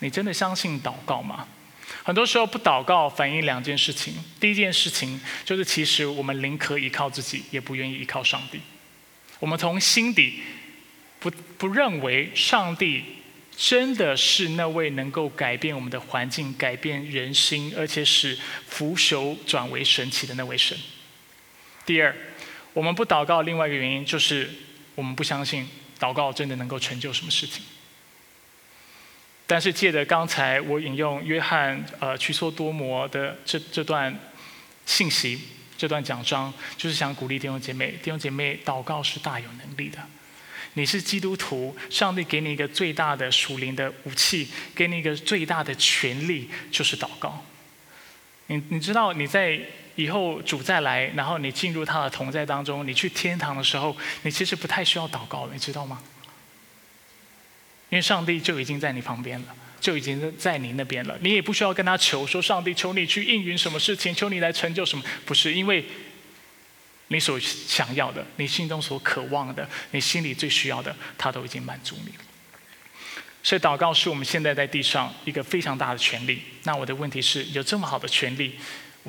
[0.00, 1.46] 你真的相信祷告吗？
[2.02, 4.14] 很多时候不祷告，反映两件事情。
[4.40, 8.58] 第一件事情就是，其实我们宁可依靠自己，也不愿意依靠上帝。
[9.38, 10.42] 我们从心底。
[11.20, 11.28] 不
[11.58, 13.02] 不认为上帝
[13.56, 20.78] 真的是那位能够改变我们的环境、改变人心，而且使腐朽转为神奇的那位神。
[21.84, 22.14] 第二，
[22.72, 24.48] 我们不祷告，另外一个原因就是
[24.98, 25.64] 我们不相信
[26.00, 27.62] 祷告真的能够成就什么事情。
[29.46, 34.12] 但是借着刚才我引用约翰呃屈缩多摩的这这段
[34.86, 35.40] 信息、
[35.76, 40.04] 这段讲章，就是想鼓励弟兄姐妹，弟兄姐妹，祷告是大有能力的。
[40.74, 47.46] 你是基督徒，上帝给你一个最大的属灵的武器，给你一个最大的权利，就是祷告。
[48.48, 49.60] 你你知道你在
[49.98, 56.00] 以后主再来，然后你进入他的同在当中，你去天堂的时候，你其实不太需要祷告了，你知道吗？
[57.90, 59.46] 因为上帝就已经在你旁边了，
[59.80, 65.84] 就已经在你那边了，你也不需要跟他求说上帝求你去应允什么事情，求你来成就什么，不是因为。
[67.10, 72.24] 你所想要的，你心中所渴望的，你心里最需要的，他都已经满足你了。
[73.42, 76.42] 所以祷告是我们现在在地上一个非常大的权利。
[76.64, 78.58] 那我的问题是，有这么好的权利，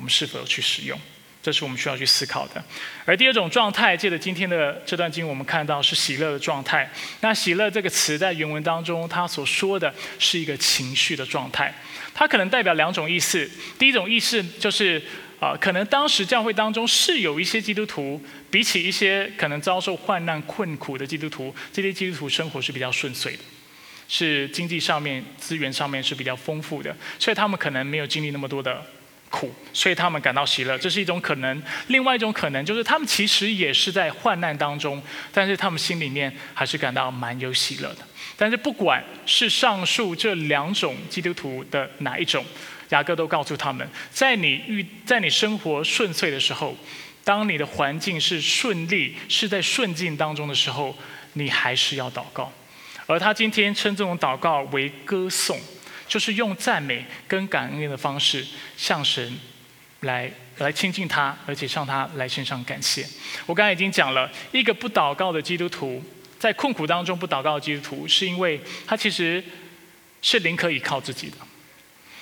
[0.00, 0.98] 我们是否有去使用？
[1.42, 2.64] 这是我们需要去思考的。
[3.04, 6.90] 而第二种状态，借着今天的这段经，我们看到是喜乐的状态。
[7.20, 11.74] 那喜乐这个词在原文当中，它所说的是一个情绪的状态。
[12.14, 13.46] 它可能代表两种意思。
[13.78, 15.02] 第一种意思就是。
[15.40, 23.38] 啊，可能当时教会当中是有一些基督徒，比起一些可能遭受患难困苦的基督徒，这些基督徒生活是比较顺遂的，
[24.06, 28.84] 是经济上面、资源上面是比较丰富的，所以他们可能没有经历那么多的
[29.30, 31.62] 苦，所以他们感到喜乐，这是一种可能。
[31.86, 38.06] 另外一种可能就是他们其实也是在患难当中，但是他们心里面还是感到蛮有喜乐的。
[38.36, 42.44] 但是不管是上述这两种基督徒的哪一种。
[42.90, 46.76] 雅各都告诉他们，在你遇在你生活顺遂的时候，
[47.22, 50.92] 当你的环境是顺利，是在顺境当中的时候，
[51.34, 52.52] 你还是要祷告。
[53.06, 55.56] 而他今天称这种祷告为歌颂，
[56.10, 58.44] 就是用赞美跟感恩的方式
[58.76, 59.38] 向神
[60.00, 63.06] 来来亲近他，而且向他来献上感谢。
[63.46, 66.02] 我刚才已经讲了一个不祷告的基督徒，
[66.36, 69.42] 在困苦当中不祷告的基督徒，是因为他其实
[70.20, 71.36] 是宁可依靠自己的。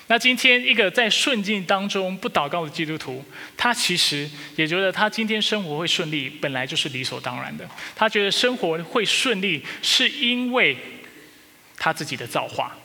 [0.05, 3.25] 那今天一个在顺境当中不祷告的基督徒，
[3.57, 7.67] 他其实也觉得他今天生活会顺利，本来就是理所当然的。
[7.95, 10.77] 他觉得生活会顺利，是因为
[11.77, 12.75] 他自己的造化，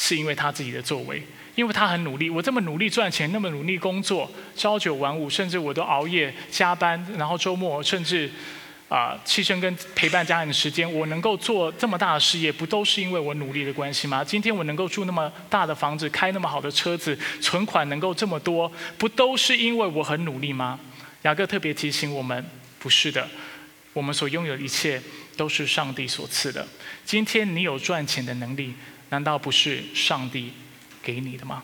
[0.00, 1.22] 是因为他自己的作为，
[1.54, 2.30] 因为他很努力。
[2.30, 8.30] 我这么努力赚钱，那么努力工作，朝九晚五，甚至我都熬夜加班，然后周末甚至。
[8.90, 14.24] 啊，牺牲跟陪伴家人的时间，我能够做这么大的事业，不都是因为我努力的关系吗？
[14.24, 20.76] 今天我能够住那么大的房子，开那么好的车子，存款能够这么多，不都是因为我很努力吗？
[21.22, 22.44] 雅各特别提醒我们，
[22.80, 23.28] 不是的，
[23.92, 25.00] 我们所拥有的一切
[25.36, 26.66] 都是上帝所赐的。
[27.04, 28.74] 今天你有赚钱的能力，
[29.10, 30.52] 难道不是上帝
[31.02, 31.62] 给你的吗？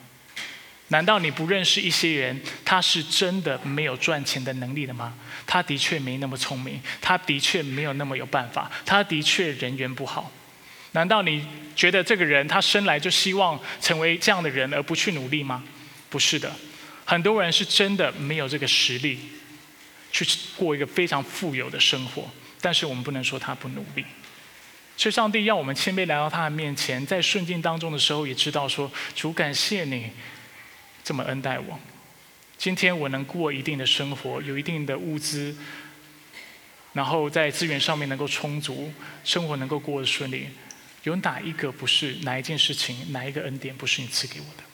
[0.88, 5.14] 难道你不认识一些人，他是真的没有赚钱的能力的吗？
[5.44, 10.30] 他的确没那么聪明，他的确没有那么有办法，他的确人缘不好。
[10.92, 15.64] 难道你觉得这个人他生来就希望成为这样的人而不去努力吗？
[16.08, 16.54] 不是的，
[17.04, 19.18] 很多人是真的没有这个实力
[20.12, 20.24] 去
[20.56, 22.30] 过一个非常富有的生活，
[22.60, 24.04] 但是我们不能说他不努力。
[24.96, 30.10] 所以上帝要我们谦卑来到他的面前，在顺境当中的时候，也知道说主感谢你。
[31.04, 31.78] 这么恩待我，
[32.58, 35.54] 今天我能过一定的生活，有一定的物资，
[36.94, 40.48] 然后在资源上面能够充足，生活能够过得顺利，
[41.04, 44.64] 有哪一个不是哪一件事情，哪一个恩典不是你赐给我的？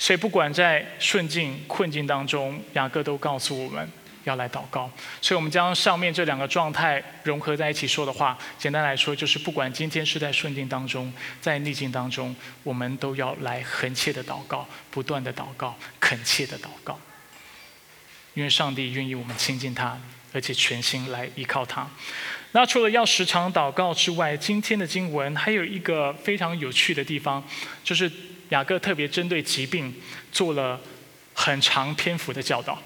[0.00, 3.88] 所以不管在顺境困境当中，雅各都告诉我们。
[4.24, 4.90] 要来祷告，
[5.22, 16.98] 所以我们将上面这两个状态融合在一起说的话，简单来说就是，不管今天是在顺境当中，在逆境当中，我们都要来恳切的祷告，不断的祷告，恳切的祷告，
[18.34, 19.98] 因为上帝愿意我们亲近他，
[20.32, 21.88] 而且全心来依靠他。
[22.52, 27.42] 那除了要时常祷告之外，今天的经文还有一个非常有趣的地方，
[27.82, 28.10] 就是
[28.50, 29.94] 雅各特别针对疾病
[30.32, 30.78] 做了
[31.32, 32.76] 很长篇幅的教导。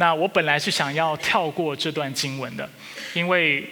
[0.00, 2.68] 那我本来是想要跳过这段经文的，
[3.14, 3.68] 因为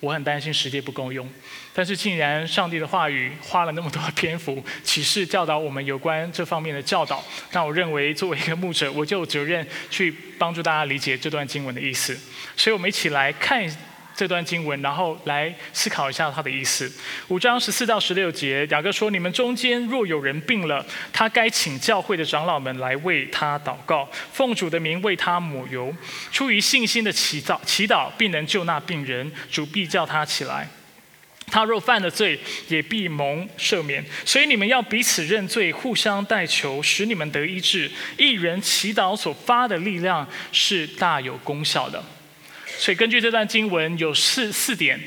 [0.00, 1.28] 我很担心时间不够用。
[1.74, 12.18] 但是竟然上帝的话语花了那么多篇幅，启示教导我们有关这方面的教导，那我认为作为一个牧者，我就有责任去帮助大家理解这段经文的意思。
[12.56, 13.64] 所以我们一起来看。
[14.18, 16.92] 这段经文，然后来思考一下它的意思。
[17.28, 25.94] 五章十四到十六节，雅各说：“你们中间若有人病了，他该请教会的长老们来为他祷告，奉主的名为他抹油，
[26.32, 30.68] 出于信心的祈祷，祈祷必能救那病人，主必叫他起来。
[31.46, 34.04] 他若犯了罪，也必蒙赦免。
[34.24, 37.88] 所以你们要彼此认罪，互相代求，使你们得医治。
[38.16, 42.02] 一人祈祷所发的力量是大有功效的。”
[42.78, 44.98] 所以根据这段经文有四四点，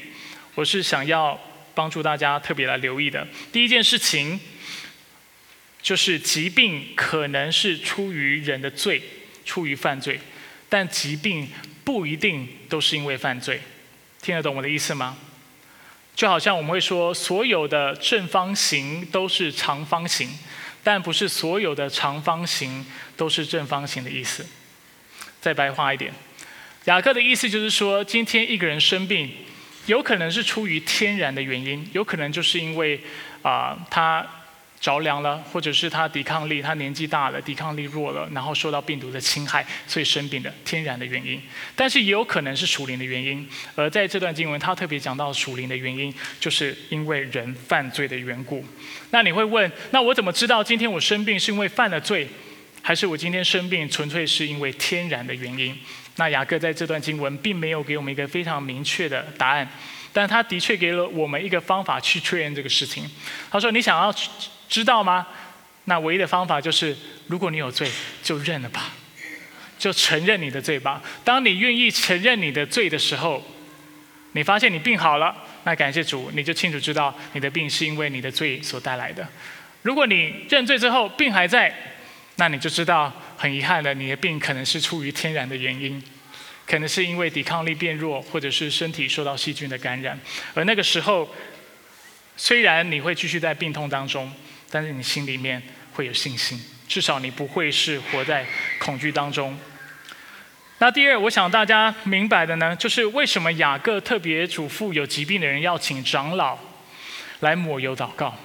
[0.55, 1.39] 我是想要
[1.73, 3.25] 帮助大家特别来留意的。
[3.49, 4.37] 第一件事情，
[5.81, 9.01] 就是疾病可能是出于人的罪，
[9.45, 10.19] 出于犯罪，
[10.67, 11.47] 但疾病
[11.85, 13.61] 不一定都是因为犯罪。
[14.21, 15.17] 听得懂我的意思吗？
[16.13, 20.29] 就好像我们会说，所有的正方形都是长方形，
[20.83, 24.45] 但不是所有的长方形都是正方形的意思。
[25.39, 26.13] 再白话一点。
[26.85, 29.29] 雅各的意思就是说，今天一个人生病，
[29.85, 32.99] 有可能是出于天然的原因，有可能就是因为
[33.43, 34.25] 啊他
[34.79, 41.39] 着凉了，或者是他抵抗力他年纪大了，抵抗力弱了，然后受到病毒的侵害，所以生病的天然的原因。
[41.75, 48.65] 但是也有可能是属灵的原因，而在这段经文，他特别讲到属灵的原因，就是因为人犯罪的缘故。
[49.11, 52.27] 那你会问，那我怎么知道今天我生病是因为犯了罪，
[52.81, 55.77] 还是我今天生病纯粹是因为天然的原因？
[56.21, 59.67] 那雅各在这段经文并没有给我们一个非常明确的答案，
[60.13, 63.09] 但他的确给了我们一个方法去确认这个事情。
[63.49, 64.13] 他说：“你想要
[64.69, 65.25] 知道吗？
[65.85, 67.89] 那唯一的方法就是，如果你有罪，
[68.21, 68.93] 就认了吧，
[69.79, 71.01] 就承认你的罪吧。
[71.23, 73.43] 当你愿意承认你的罪的时候，
[74.33, 79.27] 你发现你病好了，那感谢主，你就清楚知道你的病是因为你的罪所带来的。
[79.81, 81.90] 如果你认罪之后病还在，
[82.41, 85.99] 那你就知道。”很遗憾的，你的病可能是出于天然的原因，
[86.67, 90.19] 可能是因为抵抗力变弱，或者是身体受到细菌的感染。
[90.53, 91.27] 而那个时候，
[92.37, 94.31] 虽然你会继续在病痛当中，
[94.69, 95.59] 但是你心里面
[95.93, 98.45] 会有信心，至少你不会是活在
[98.77, 99.57] 恐惧当中。
[100.77, 106.59] 那第二，我想大家明白的呢，就是为什么雅各特别嘱咐有疾病的人要请长老
[107.39, 108.37] 来抹油祷告。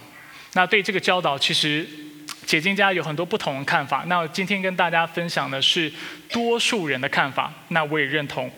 [0.54, 1.86] 那对这个教导，其实。
[2.46, 5.92] 解经家有很多不同的看法，那今天跟大家分享的是
[6.30, 8.48] 多数人的看法，那我也认同。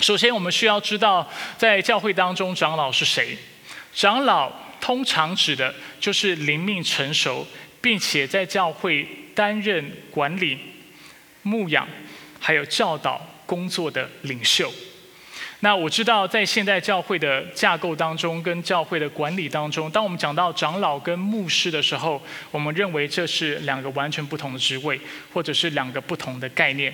[0.00, 3.38] 首先，我们需要知道在教会当中长老是谁。
[3.94, 7.46] 长老通常指的就是灵命成熟，
[7.80, 10.58] 并且在教会担任管理、
[11.42, 11.86] 牧养
[12.40, 14.72] 还有教导工作的领袖。
[15.64, 25.00] 那我知道，在现代教会的架构当中，跟教会的管理当中，当我们讲到长老跟牧师的时候，我们认为这是两个完全不同的职位，
[25.32, 26.92] 或者是两个不同的概念。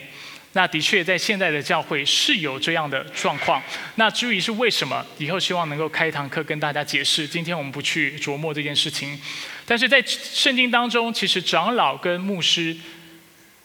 [0.53, 3.63] 那的确，在现在的教会是有这样的状况。
[3.95, 7.27] 那至于是为什么，以后希望能够开一堂课跟大家解释。
[7.27, 9.19] 今天我们不去琢磨这件事情。
[9.65, 12.77] 但是在圣经当中，其实长老跟牧师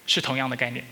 [0.07, 0.85] 是同样的概念。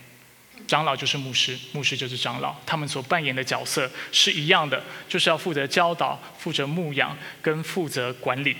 [0.71, 8.55] 长老就是牧师，牧师就是长老，他们所扮演的角色是一样的，就是要负责教导、负责牧养跟负责管理。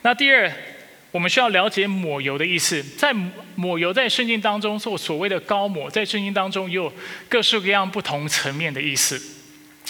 [0.00, 0.52] 那第二，
[1.12, 2.82] 我们需要了解抹油的意思。
[2.98, 3.14] 在
[3.54, 6.92] 抹油在圣经当中做所谓的高抹，在圣经当中也有
[7.28, 9.22] 各式各样不同层面的意思。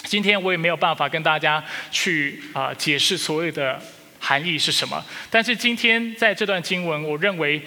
[0.03, 3.81] 今天我也没有办法跟大家去啊解释所谓的
[4.19, 5.03] 含义是什么。
[5.31, 7.59] 但是今天在这段经文，我认为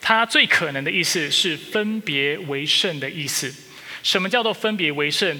[0.00, 3.54] 它最可能的意思是分别为圣的意思。
[4.02, 5.38] 什么叫做分别为圣？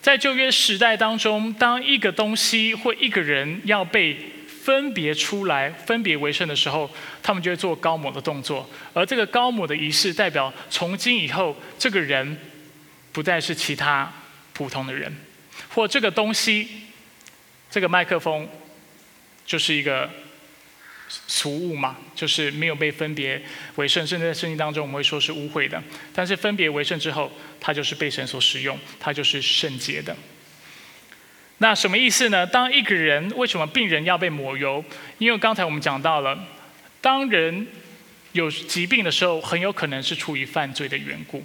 [0.00, 4.16] 在旧约时代当中，当一个东西或一个人要被
[4.64, 6.90] 分别出来、分别为圣的时候，
[7.22, 8.68] 他们就会做高某的动作。
[8.92, 12.36] 而这个高某的仪式，代表从今以后，这个人
[13.12, 14.12] 不再是其他
[14.52, 15.16] 普通的人，
[15.68, 16.68] 或这个东西，
[17.70, 18.48] 这个麦克风，
[19.46, 20.10] 就是一个
[21.26, 23.40] 俗物嘛，就是没有被分别
[23.76, 25.82] 为圣，甚至在圣经当中我们会说是污秽的。
[26.14, 30.16] 但是分别为圣之后，它就是被神所使用，它就是圣洁的。
[31.58, 32.46] 那什么意思呢？
[32.46, 34.84] 当一个人为什么病人要被抹油？
[35.18, 36.46] 因为刚才我们讲到了，
[37.00, 37.66] 当人
[38.32, 41.44] 有疾病的时候，很有可能是出于犯罪的缘故。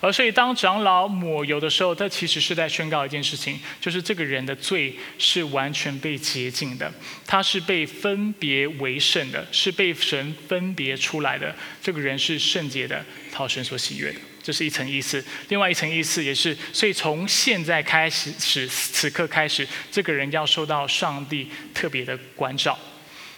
[0.00, 6.92] 而所以当长老抹油的时候，他其实是在宣告一件事情，就是这个人的罪是完全被洁净的，
[7.26, 11.54] 他是被分别为圣的，是被神分别出来的。
[11.80, 14.18] 这个人是圣洁的，讨神所喜悦的。
[14.42, 22.76] 这是一层意思，另外一层意思也是，所以从现在开始，此此刻开始，这个人要受到上帝特别的关照。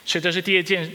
[0.07, 0.91] 所以这是第二件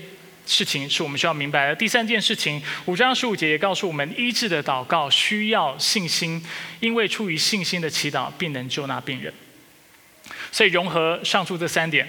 [0.49, 1.75] 事情，是我们需要明白的。
[1.75, 6.43] 第三件事情，五章十五节也告诉我们，医治的祷告需要信心，
[6.79, 9.31] 因为出于信心的祈祷，必能救那病人。
[10.51, 12.07] 所以融合上述这三点。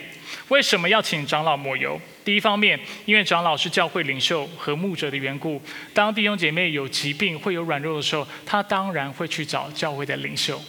[0.48, 2.00] 为什么要请长老抹油？
[2.24, 5.60] 第一方面，因为长老是教会领袖和牧者的缘故。
[5.92, 10.60] 当弟兄姐妹有疾病、会有软弱的时候，他当然会去找教会的领袖。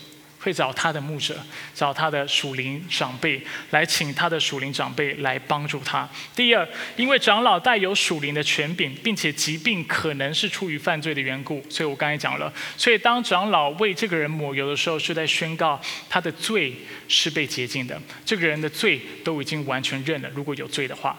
[0.41, 1.37] 会找他的牧者，
[1.73, 6.09] 找他的属灵长辈来请他的属灵长辈来帮助他。
[6.35, 12.51] 第二，因为长老带有属灵的权柄，并且疾病可能是出于犯罪的缘故，所以我刚才讲了。
[12.75, 15.79] 所以当长老为这个人抹油的时候，是在宣告
[16.09, 16.73] 他的罪
[17.07, 20.29] 是被洁净的，这个人的罪都已经完全认了。
[20.33, 21.17] 如果有罪的话。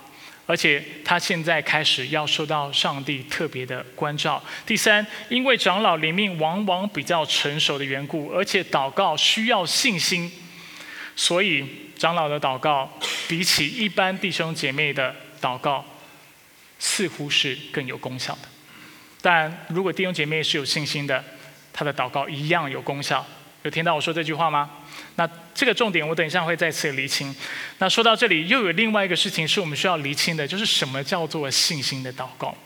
[0.53, 4.43] 而且他现在开始要受到上帝特别的关照。
[4.67, 10.31] 第三，因为长老灵命往往比较成熟的缘故，而且祷告需要信心，
[11.17, 12.87] 所以长老的祷告
[13.27, 15.83] 比起一般弟兄姐妹的祷告，
[16.79, 18.49] 似乎是更有功效的。
[19.23, 21.25] 但如果弟兄姐妹是有信心的，
[21.73, 23.25] 他的祷告一样有功效。
[23.63, 24.71] 有听到我说这句话吗？
[25.17, 27.35] 那这个重点我等一下会再次厘清。
[27.79, 32.57] 那说到这里，又有另外一个事情是我们需要厘清的，就是什么叫做信心的祷告？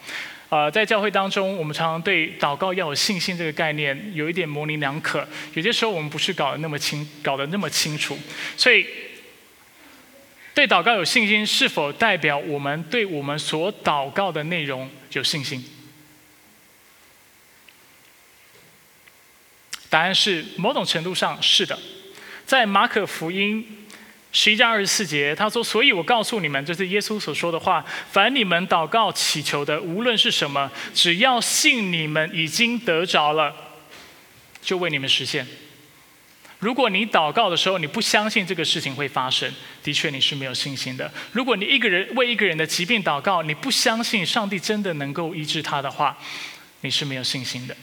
[0.49, 8.17] 呃，在教会当中，我们常常对祷告要有信心这个概念有一点模棱两可，有些时候我们不是搞得那么清，搞得那么清楚。
[8.57, 8.87] 所以，
[10.55, 15.65] 对祷告有信心，是否代表我们对我们所祷告的内容有信心？
[19.91, 21.77] 答案是某种程度上是的。
[22.47, 23.85] 在马可福音
[24.31, 27.85] 十一章二十四节，他说：“所以我告诉你们，这是耶稣所说的话。
[28.13, 33.55] 凡你们祷告祈求的，无论是什么，只要信你们已经得着了，
[34.63, 35.47] 就为你们实现。
[36.59, 39.51] 如果你祷告的时候，你不相信这个事情会发生，
[39.83, 41.11] 的确你是没有信心的。
[41.33, 46.17] 如果你一个人为一个人的疾病祷告，你不相信上帝真的能够医治他的话，
[46.83, 47.77] 你是没有信心的。”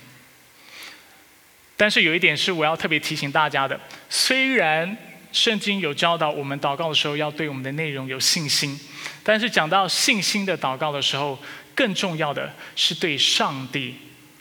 [1.76, 4.95] 但是有一点是我要特别提醒大家的：虽然
[5.32, 8.80] 圣经有教导我们祷告的时候要对我们的内容有信心，
[9.24, 11.38] 但是讲到信心的祷告的时候，
[11.74, 13.95] 更重要的是对上帝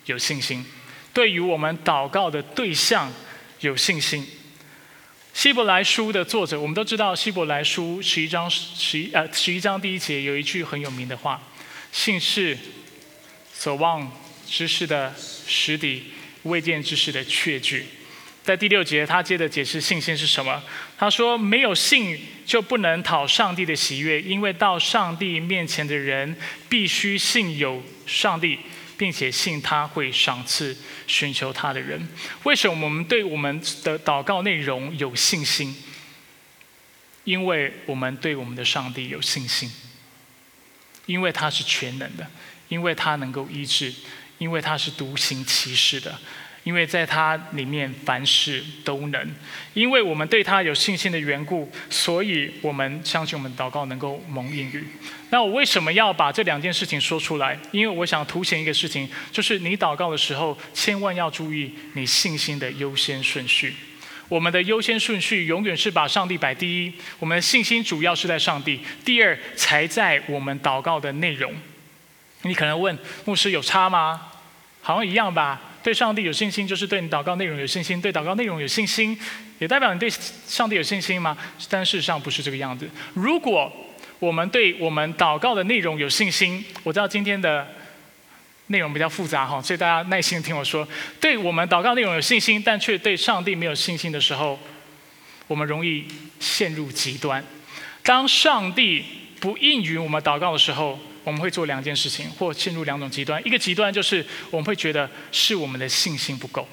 [0.05, 0.64] 有信心，
[1.14, 3.11] 对于我们祷告的对象
[3.61, 4.26] 有信心。
[5.33, 11.41] 希伯来书的作者，我们都知道，希伯来书十一章十一呃十一章第一节有一句很有名的话
[11.91, 12.59] ：“信是
[13.55, 14.12] 所望
[14.47, 15.14] 之事的
[15.47, 16.11] 实底。”
[16.43, 17.84] 未见之事的确据，
[18.43, 20.62] 在第六节，他接着解释信心是什么。
[20.99, 26.36] 他说：“没有信，就不能讨上帝的喜悦，因为到上帝面前的人，
[26.68, 28.59] 必须信有上帝，
[28.97, 30.76] 并且信他会赏赐
[31.07, 32.09] 寻求他的人。
[32.43, 35.76] 为什么我们对我们的祷告内容有信心？
[37.24, 39.70] 因为我们对我们的上帝有信心，
[41.07, 42.28] 因为他是全能的，
[42.68, 43.95] 因为他能够医治。”
[44.43, 46.12] 因为他是独行其事的，
[46.64, 49.34] 因为在他里面凡事都能。
[49.72, 54.84] 因为我们对他有信心的缘故，所以我们相信我们祷告能够蒙应允。
[55.30, 57.57] 那我为什么要把这两件事情说出来？
[57.70, 63.72] 因为我想凸显一个事情，就是你祷告的时候，千万要注意你信心的优先顺序。
[64.28, 71.55] 我们的优先顺序永远是把上帝摆第一，我们的信心主要是在上帝，第二才在我们祷告的内容。
[72.43, 74.32] 你可能问牧师有差吗？
[74.83, 75.61] 好像一样吧。
[75.83, 79.18] 对上帝有信心，就是对你祷告内容有信心；对祷告内容有信心，
[79.59, 80.09] 也代表你对
[80.47, 81.37] 上帝有信心吗？
[81.68, 82.89] 但事实上不是这个样子。
[83.14, 83.72] 如果
[84.20, 87.66] 我们对我们祷告的内容有信心，我知道今天的
[88.68, 90.87] 内容比较复杂哈，所以大家耐心听我说。
[91.20, 94.57] 对我们祷告内容有信心，但却对上帝没有信心的时候，
[95.49, 96.07] 我们容易
[96.39, 97.45] 陷入极端。
[98.05, 99.05] 当上帝
[99.41, 103.41] 不应允我们祷告的时候，我们会做两件事情，或陷入两种极端。
[103.47, 106.66] 一个极端就是我们会觉得是我们的信心不够，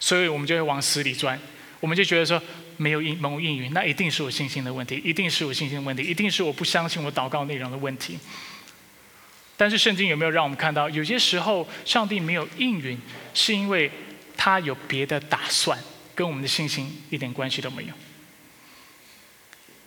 [0.00, 1.38] 所以我们就会往死里钻。
[1.80, 2.42] 我们就觉得说
[2.78, 8.18] 没有应蒙应允，那一定是我信心的问题，一定是我信心的问题，一定是我不相信我祷告内容的问题。
[9.56, 12.98] 但是圣经有没有让我们看到，有些时候上帝没有应允，
[13.34, 13.90] 是因为
[14.36, 15.78] 他有别的打算，
[16.14, 17.90] 跟我们的信心一点关系都没有。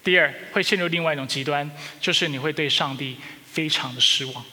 [0.07, 4.45] 第二，会陷入另外一种极端，就是你会对上帝非常的失望，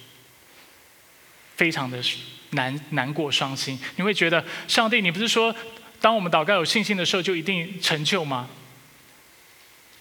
[1.54, 2.02] 非常的
[2.50, 3.78] 难难过、伤心。
[3.94, 5.54] 你会觉得，上帝，你不是说，
[6.00, 8.50] 当我们祷告有信心的时候，就一定成就吗？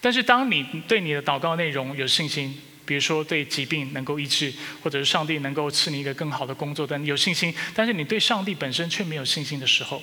[0.00, 4.52] 但是，当你对你的祷告内容有信心，比如说对疾病能够医治，
[4.82, 10.02] 或者是上帝能够赐你一个更好的工作，等有信心，但是你对上帝本身却没有信心的时候，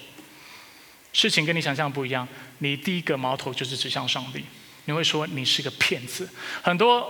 [1.11, 2.25] 事情跟你想象不一样。
[2.59, 4.45] 你第一个矛头就是指向上帝。
[4.91, 6.27] 你会说你是个骗子。
[6.61, 7.09] 很多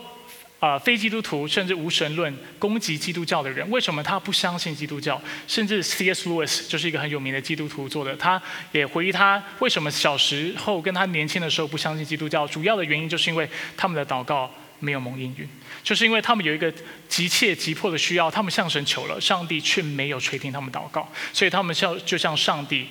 [0.59, 5.19] 啊非基督徒甚至无神论攻击基督教的人，为什么他不相信基督教？
[5.47, 6.29] 甚至 C.S.
[6.29, 8.39] Lewis 就是一个很有名的基督徒做的，他
[8.71, 15.49] 也回忆他为什么小时候跟他年轻的时候不相信基督教，主要的原因就是因为他们的祷告没有蒙应允，
[15.81, 16.71] 就是因为他们有一个
[17.07, 22.87] 急切急迫的需要，他们向神求了，上帝却没有垂听他们祷告，所以他们向就向上帝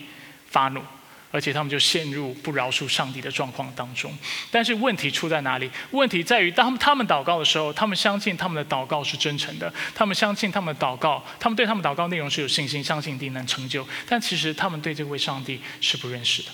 [0.49, 0.83] 发怒。
[1.31, 4.13] 而且他们就陷入不饶恕上帝的状况当中。
[4.51, 5.71] 但是问题出在哪里？
[5.93, 13.87] 问题在于，当他们祷告的时候，他们相信他们的祷告是真诚的，他们相信他们的祷告，他们对他们祷告内容是有信心，相信一定能成就。
[14.09, 16.51] 但其实他们对这位上帝是不认识的，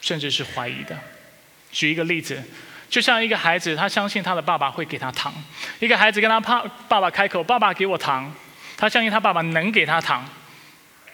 [0.00, 0.98] 甚至是怀疑的。
[1.70, 2.42] 举一个例子，
[2.88, 5.32] 就像一个孩子，他相信他的爸爸会给他糖。
[5.80, 8.32] 一个孩子跟他爸爸爸开口：“爸爸给我糖。”
[8.76, 10.28] 他相信他爸爸能给他糖。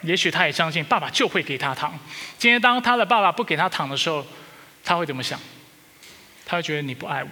[0.03, 1.98] 也许他也相信爸爸就会给他糖。
[2.38, 4.26] 今天当他的爸爸不给他糖的时候，
[4.82, 5.38] 他会怎么想？
[6.46, 7.30] 他会觉得你不爱我，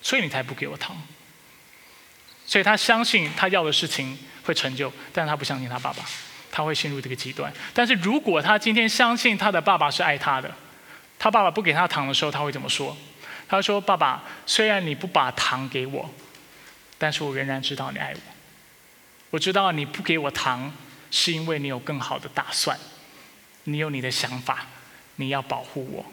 [0.00, 0.96] 所以你才不给我糖。
[2.46, 6.04] 所以他相信他要的事情会成就，但他不相信他爸爸，
[6.50, 7.52] 他会陷入这个极端。
[7.72, 10.52] 但是如果他今天相信他的爸爸是爱他的，
[11.18, 12.96] 他爸爸不给他糖的时候，他会怎么说？
[13.48, 16.10] 他说：“爸爸，虽然你不把糖给我，
[16.96, 18.20] 但是我仍然知道你爱我。”
[19.32, 20.70] 我知道你不给我糖，
[21.10, 22.78] 是因为你有更好的打算，
[23.64, 24.66] 你有你的想法，
[25.16, 26.04] 你要保护我。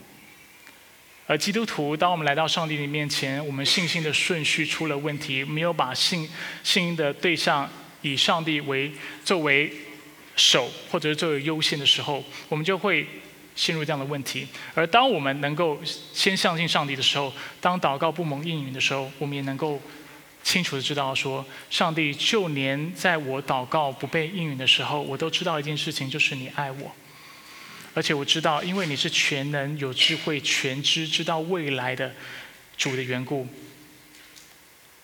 [1.27, 6.29] 而基督徒，当我们来到上帝的面前，我们信心的顺序出了问题，没有把信
[6.63, 7.69] 信的对象
[8.03, 8.89] 以上帝为
[9.25, 9.69] 作为
[10.37, 13.05] 首或者是作为优先的时候，我们就会
[13.53, 14.47] 陷入这样的问题。
[14.73, 19.81] 而当我们能够先相信上帝的时候，当祷告不蒙应允的时候，我们也能够。
[20.49, 26.91] 清楚的知道说，上帝就连在我祷告不被应允的时候，我都知道一件事情，就是你爱我。
[27.93, 32.15] 而且我知道，因为你是全能、有智慧、全知、知道未来的
[32.75, 33.47] 主的缘故，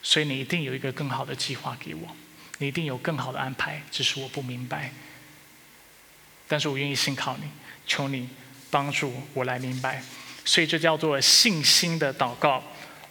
[0.02, 2.16] 所以你一定有一个更好的计划给我，
[2.58, 4.92] 你一定有更好的安排，只是我不明白。
[6.48, 7.44] 但是我愿意信靠你，
[7.86, 8.28] 求你
[8.72, 10.02] 帮助我来明白。
[10.44, 12.64] 所以这叫做信心的祷告。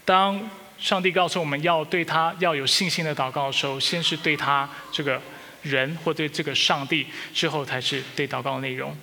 [0.05, 5.21] 当上帝告诉我们要对他要有信心的祷告的时候，先是对他这个
[5.63, 8.95] 人或对这个上帝，之后才是对祷告的内容。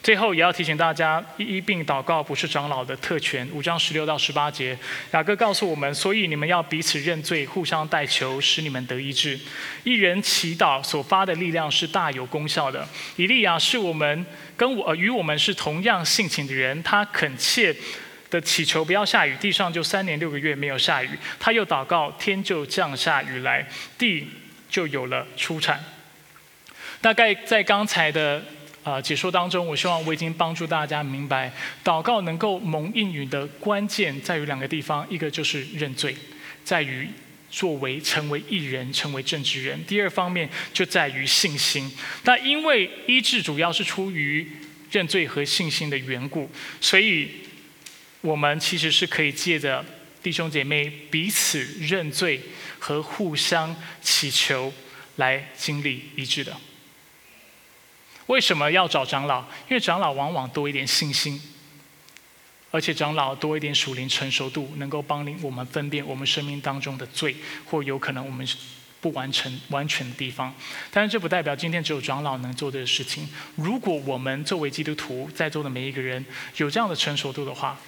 [0.00, 3.46] 最后也要提醒大家，一并祷告不是长老的特权。
[3.52, 4.78] 五章十六到十八节，
[5.10, 9.38] 雅各告诉我们，所以你们要彼此认罪，互相代求，使你们得医治。
[9.82, 12.88] 一人祈祷所发的力量是大有功效的。
[13.16, 14.24] 以利亚是我们
[14.56, 17.74] 跟我与我们是同样性情的人，他恳切。
[18.30, 21.10] 的祈求不要下雨，地上就三年六个月没有下雨。
[21.40, 23.66] 他又祷告，天就降下雨来，
[23.96, 24.28] 地
[24.70, 25.82] 就有了出产。
[27.00, 28.42] 大概在刚才的
[28.82, 31.52] 啊解说当中，我希望我已经帮助大家明白，
[31.84, 36.14] 祷告能够蒙应允的关键在于两个地方，一个就是认罪，
[36.64, 37.08] 在于
[37.48, 39.82] 作为成为艺人、成为政治人。
[39.86, 41.90] 第二方面就在于信心。
[42.24, 44.46] 那因为医治主要是出于
[44.90, 46.50] 认罪和信心的缘故，
[46.80, 47.30] 所以
[48.20, 49.84] 我们其实是可以借着
[50.22, 52.40] 弟兄姐妹彼此认罪
[52.78, 54.72] 和互相祈求
[55.16, 56.56] 来经历医治的。
[58.26, 59.40] 为什么要找长老？
[59.68, 61.40] 因为长老往往多一点信心。
[62.70, 68.46] 而且长老多一点属灵成熟度，能够帮领我们分辨我们生命当中的罪，或有可能我们
[69.00, 70.54] 不完成完全的地方。
[70.90, 73.26] 但是这不代表今天只有长老能做这个事情。
[73.56, 76.22] 如果我们作为基督徒在座的每一个人
[76.58, 77.80] 有这样的成熟度的话，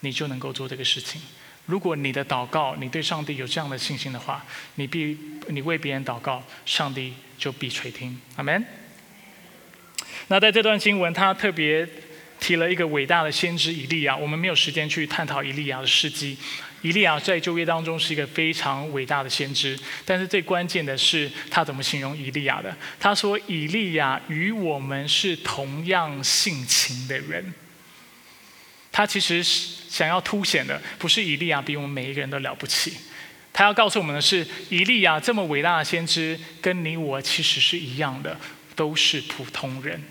[0.00, 1.20] 你就能够做这个事情。
[1.66, 4.44] 如果你的祷告，你对上帝有这样的信心的话，
[4.76, 5.18] 你必
[5.48, 8.20] 你为别人祷告，上帝就必垂听。
[8.36, 8.64] 阿门。
[10.28, 11.88] 那在这段经文，他特别。
[12.40, 16.38] 提了一个伟大的先知以利亚，我们没有时间去探讨以利亚的事迹。
[16.82, 22.72] 以利亚在旧约当中是一个非常伟大的先知，但是最关键的是他怎么形容以利亚的？
[23.00, 27.52] 他说：“以利亚与我们是同样性情的人。”
[28.98, 32.94] 他其实想要凸显的不是以利亚比我们每一个人都了不起，
[33.52, 38.36] 他要告诉我们的是，以利亚这么伟大的先知，跟你我其实是一样的，
[38.74, 40.02] 都是普通人。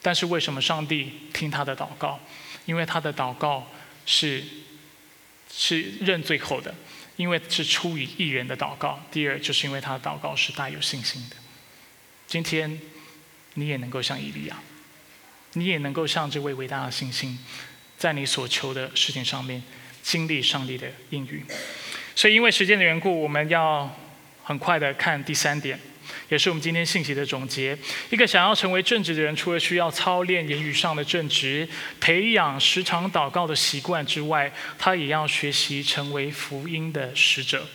[0.00, 2.18] 但是为什么上帝听他的祷告？
[2.64, 3.70] 因为他的祷告
[4.06, 4.42] 是
[5.52, 6.74] 是认罪后的，
[7.16, 8.98] 因为是出于艺人的祷告。
[9.12, 11.36] 第二，就是因为他的祷告是带有信心的。
[12.26, 12.80] 今天
[13.52, 14.56] 你也能够像以利亚，
[15.52, 17.38] 你也能够像这位伟大的信心，
[18.00, 19.62] 在你所求的事情上面
[20.02, 21.44] 经历上帝的应允。
[22.16, 23.94] 所以，因为时间的缘故，我们要
[24.42, 25.78] 很快的看第三点。
[26.30, 27.76] 也是我们今天信息的总结。
[28.08, 31.68] 一个想要成为正直的人，除了需要操练言语上的正直，
[32.00, 37.68] 培养时常祷告的习惯之外，他也要学习成为福音的使者。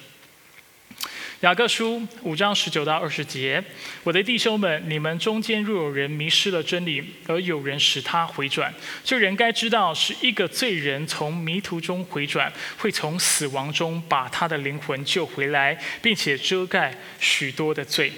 [1.46, 3.64] 雅各书五章十九到二十节：
[4.04, 8.74] 我的弟兄们，你们中间若有人迷失了真理，而有人使他回转，
[9.04, 18.12] 这人该知道是一个罪人从迷途中回转，会从死亡中把他的灵魂救回来，并且遮盖许多的罪。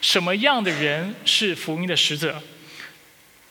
[0.00, 2.40] 什么样的人是福音的使者？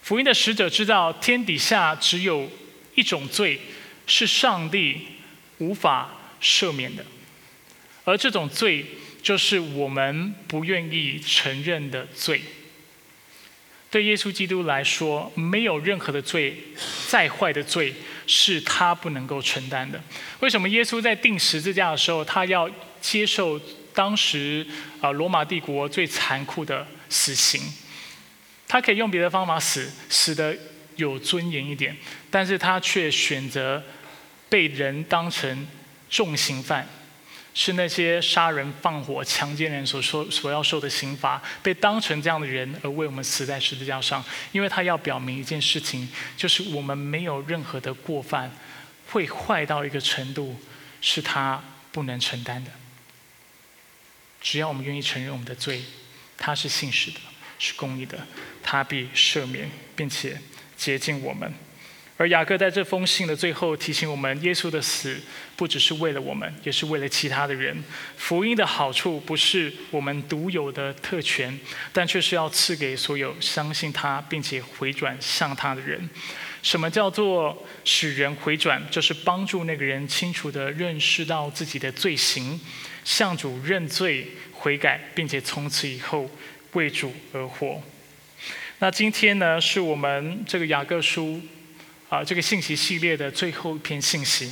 [0.02, 2.50] 福音的使者知道天底下只有
[2.96, 3.60] 一种罪
[4.06, 5.02] 是上帝
[5.58, 7.04] 无法赦免的，
[8.06, 8.86] 而这种罪
[9.28, 12.42] 就是我们不愿意承认的罪。
[13.92, 16.58] 对耶稣基督来说，没有任何的罪，
[17.10, 17.94] 再坏的罪
[18.26, 20.02] 是他不能够承担的。
[20.40, 22.72] 为什么耶稣在钉十字架的时候，他要
[23.02, 23.60] 接受？
[23.94, 24.66] 当时
[25.02, 27.62] 啊，罗马帝国最残酷的死刑，
[28.66, 30.56] 他可以用别的方法死，死的
[30.96, 31.98] 有尊严一点，
[32.32, 33.84] 但是他却选择
[34.48, 35.68] 被人当成
[36.10, 36.88] 重刑犯，
[37.60, 48.52] 是那些杀人放火、强奸人所受所要受的刑罚，被当成这样的人而为我们死在十字架上，因为他要表明一件事情，就是我们没有任何的过犯
[49.10, 50.56] 会坏到一个程度，
[51.02, 51.60] 是他
[51.92, 52.70] 不能承担的。
[54.40, 55.82] 只要我们愿意承认我们的罪，
[56.38, 57.20] 他是信实的，
[57.58, 58.28] 是公义的，
[58.62, 60.40] 他必赦免并且
[60.78, 61.52] 洁净我们。
[62.18, 65.18] 而雅各在这封信的最后提醒我们：耶稣的死
[65.56, 67.84] 不只是为了我们，也是为了其他的人。
[68.18, 71.58] 福音的好处不是我们独有的特权，
[71.94, 76.10] 但却是要赐给所有相信他并且回转向他的人。
[76.64, 78.82] 什么叫做使人回转？
[78.90, 82.60] 就是帮助那个人清楚地认识到自己的罪行。
[83.06, 86.30] 向主认罪悔改，并且从此以后
[86.74, 87.82] 为主而活。
[88.80, 91.40] 那今天呢，是我们这个雅各书
[92.10, 94.52] 啊这个信息系列的最后一篇信息。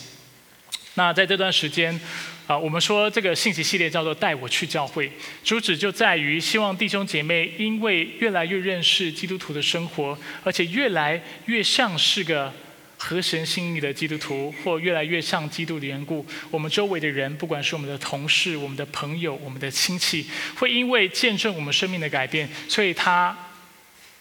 [0.96, 2.00] 那在这段时间
[2.48, 5.12] 啊，我们说这个信息系列叫做“带我去教会”，
[5.44, 12.54] 主旨就在于希望弟兄姐妹因为越来越认识基督徒的生活，而且越来越像是个。
[12.98, 20.26] 合神心意的基督徒，或越来越像基督的缘故，我们周围的人，不管是我们的同事、我们的朋友、我们的亲戚，
[20.56, 23.38] 会因为见证我们生命的改变，所以他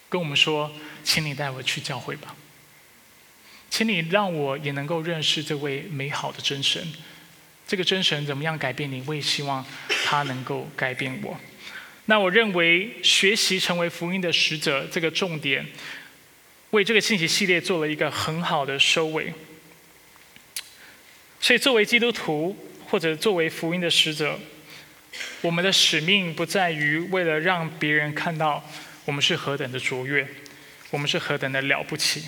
[0.09, 0.71] 跟我们说
[1.05, 2.35] ：“请你带我去教会吧，
[3.75, 6.81] 请你让我也能够认识这位美好的真神。
[7.67, 9.03] 这个真神怎么样改变你？
[9.05, 9.67] 我也希望
[10.07, 11.37] 他能够改变我。
[12.05, 15.67] 那我认为，学习成为福音的使者，这个重点。”
[16.71, 19.35] 为这个信息系列做了一个很好的收尾。
[21.41, 22.57] 所以，作为基督徒
[22.87, 24.39] 或者作为福音的使者，
[25.41, 28.65] 我们的使命不在于为了让别人看到
[29.05, 30.25] 我们是何等的卓越，
[30.91, 32.23] 我们是何等的了不起，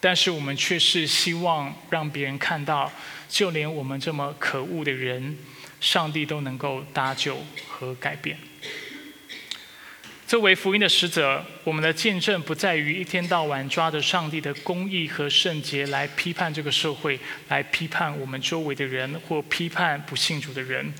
[0.00, 2.90] 但是我们却是希望让别人看到，
[3.28, 5.36] 就连我们这么可恶的人，
[5.80, 7.38] 上帝都能够搭救
[7.68, 8.38] 和改变。
[10.26, 17.18] 作为福音的使者，我们的见证不在于一天到晚抓着上帝的公义和圣洁来批判这个社会，
[17.48, 20.92] 来批判我们周围的人，或批判不信主的人，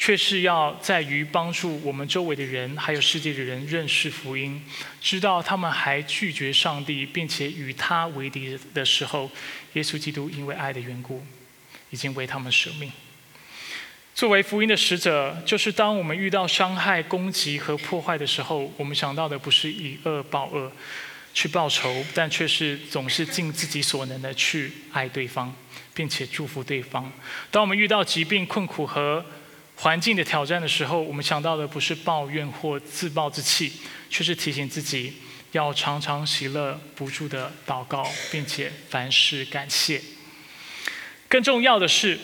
[0.00, 4.62] 却是要在于帮助我们周围的人，还有世界的人认识福音，
[5.00, 9.28] 知道他们还拒绝上帝，并且与他为敌的时候，
[9.72, 11.26] 耶稣基督因为爱的缘故，
[11.90, 12.92] 已经为他们舍命。
[14.14, 20.70] 作为福音的使者，就是当我们遇到伤害、攻击和破坏的时候，我们想到的不是以恶报恶，
[21.34, 25.52] 去报仇，但却是总是尽自己所能的去爱对方，
[25.92, 27.12] 并且祝福对方。
[27.50, 29.24] 当我们遇到疾病、困苦和
[29.80, 33.72] 环境的挑战的时候，我们想到的不是抱怨或自暴自弃，
[34.10, 35.14] 却是提醒自己
[35.52, 40.02] 要常常喜乐、不住的祷告，并且凡事感谢。
[41.28, 42.18] 更重要的是。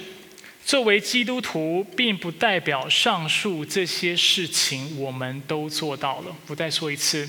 [0.67, 6.35] 作为基督徒，并不代表上述这些事情我们都做到了。
[6.47, 7.29] 我再说一次，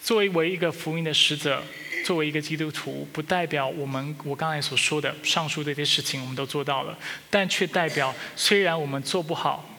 [0.00, 1.64] 作为一个福音的使者，
[2.10, 6.98] 作为一个基督徒，不代表我们我刚才所说的上述这些事情我们都做到了，
[7.30, 9.70] 但却代表虽然我们做不好，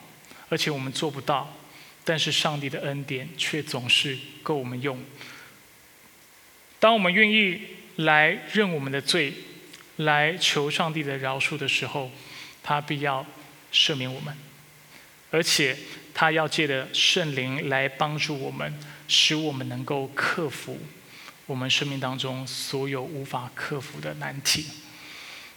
[0.48, 1.54] 而且我们做不到，
[2.04, 4.98] 但是上帝的恩典却总是够我们用。
[6.80, 7.60] 当我们愿意
[7.96, 9.34] 来认我们的罪，
[9.96, 12.10] 来求上帝的饶恕的时候。
[12.62, 13.26] 他必要
[13.70, 14.34] 赦免我们，
[15.30, 15.76] 而且
[16.14, 18.72] 他要借着圣灵来帮助我们，
[19.06, 20.78] 使我们能够克服
[21.46, 24.66] 我们生命当中所有无法克服的难题。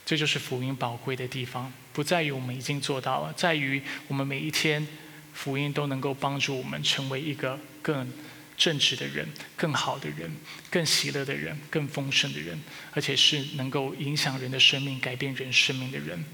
[0.04, 4.86] 这就是福音宝贵的地方，不在于我们已经做到了，在于我们每一天
[5.34, 8.12] 福音都能够帮助我们成为一个更
[8.56, 10.30] 正直的人、更好的人、
[10.70, 12.56] 更喜乐的人、更丰盛的人，
[12.92, 16.24] 而且是能够影响人的生命、改变人生命的人。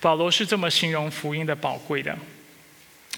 [0.00, 2.18] 保罗是这么形容福音的宝贵的，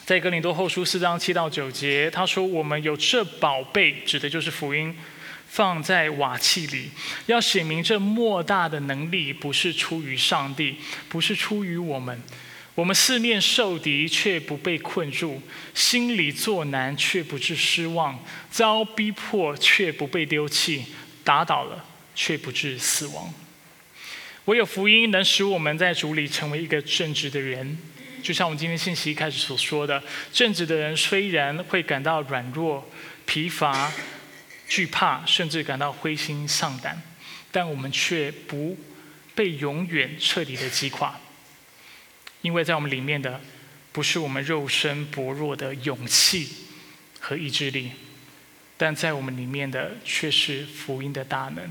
[0.05, 4.95] 在格林多后书四章七到九节，他说：“我们有这宝贝，指的就是福音，
[5.51, 6.89] 放在瓦器里，
[7.27, 10.77] 要显明这莫大的能力不是出于上帝，
[11.09, 12.23] 不是出于我们。
[12.77, 15.43] 我们四面受敌，却不被困住；
[15.75, 18.15] 心里作难，却不致失望；
[18.49, 20.85] 遭逼迫，却不被丢弃；
[21.25, 21.85] 打倒了，
[22.15, 23.35] 却不致死亡。”
[24.47, 27.77] 唯有福音能使我们在主里成为一个正直的人，
[28.23, 30.01] 就像我们今天信息一开始所说的，
[30.33, 32.89] 正直的人虽然会感到软弱、
[33.27, 33.93] 疲乏、
[34.71, 37.03] 惧怕，甚至感到灰心丧胆，
[37.53, 38.79] 但我们却不
[39.35, 41.21] 被永远彻底的击垮，
[42.41, 43.43] 因为在我们里面的
[43.93, 46.49] 不是我们肉身薄弱的勇气
[47.18, 47.91] 和意志力，
[48.79, 51.71] 但在我们里面的却是福音的大能，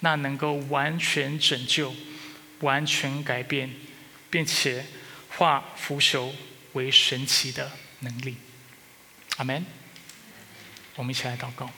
[0.00, 1.94] 那能够完全拯救。
[2.60, 3.70] 完全改变，
[4.28, 4.84] 并且
[5.30, 6.30] 化腐朽
[6.74, 8.36] 为神奇的能力。
[9.38, 9.64] 阿门。
[10.96, 11.70] 我们一起来祷告。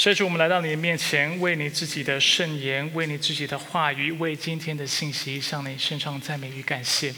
[0.00, 7.14] 所以主，我们来到你的面前，为你自己的圣言，为你自己的话语，为今天的信息，向你献上赞美与感谢。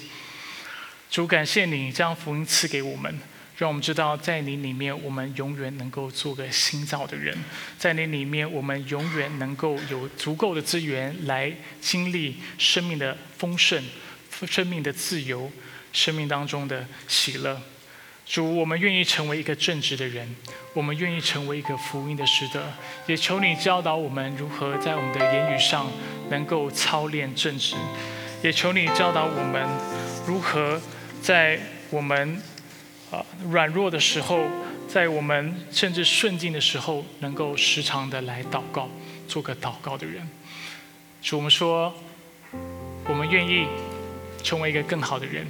[1.09, 3.17] 主，感谢你将福音赐给我们。
[3.57, 7.33] 让我们知道，在你里面，我们永远能够做个新造的人；
[7.79, 13.81] 在你里面，我们永远能够有足够的资源来经历生命的丰盛、
[14.49, 15.49] 生命的自由、
[15.93, 17.63] 生命当中的喜乐。
[18.27, 20.37] 主，我们愿意成为一个正直的人，
[20.75, 22.63] 我们愿意成为一个福音的使者，
[23.07, 25.91] 也求你教导我们如何在我们的言语上
[26.31, 27.77] 能够操练正直，
[28.43, 29.67] 也求你教导我们
[30.27, 30.81] 如何
[31.21, 31.61] 在
[31.91, 32.41] 我们。
[33.13, 34.43] 啊，软弱的时候，
[34.89, 38.89] 在我们甚至顺境的时候，能够时常的来祷告，
[39.29, 40.27] 做个祷告的人。
[41.21, 41.93] 主，我们说，
[43.05, 43.67] 我们愿意
[44.43, 45.47] 成为一个更好的人，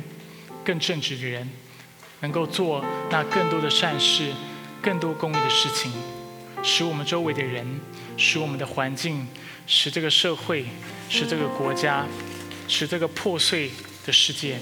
[0.64, 1.48] 更正直的人，
[2.22, 4.32] 能够做那更多的善事，
[4.80, 5.92] 更多公益的事情，
[6.62, 7.80] 使我们周围的人，
[8.16, 9.26] 使我们的环境，
[9.66, 10.64] 使这个社会，
[11.08, 12.06] 使这个国家，
[12.66, 13.70] 使这个破碎
[14.06, 14.58] 的世界，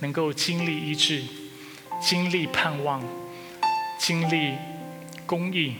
[0.00, 1.22] 能够经历医治。
[2.00, 3.02] 经历盼望，
[3.98, 4.54] 经历
[5.26, 5.74] 公益，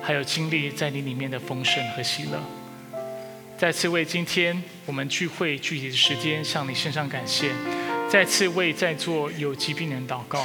[0.00, 2.40] 还有经历在你里面的丰盛和喜乐。
[3.58, 7.50] 再次为今天我们聚会具体的时间向你献上感谢。
[8.10, 10.44] 再次为在座有疾病人祷告。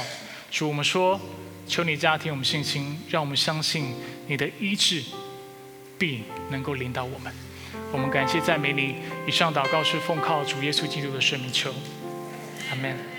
[0.50, 1.20] 主，我们说，
[1.66, 3.94] 求你加添我们信心，让我们相信
[4.26, 5.02] 你的医治
[5.98, 7.32] 必能够领导我们。
[7.92, 8.96] 我们感谢赞美你。
[9.26, 11.70] 以上祷告是奉靠主耶稣基督的圣名求，
[12.70, 13.17] 阿门。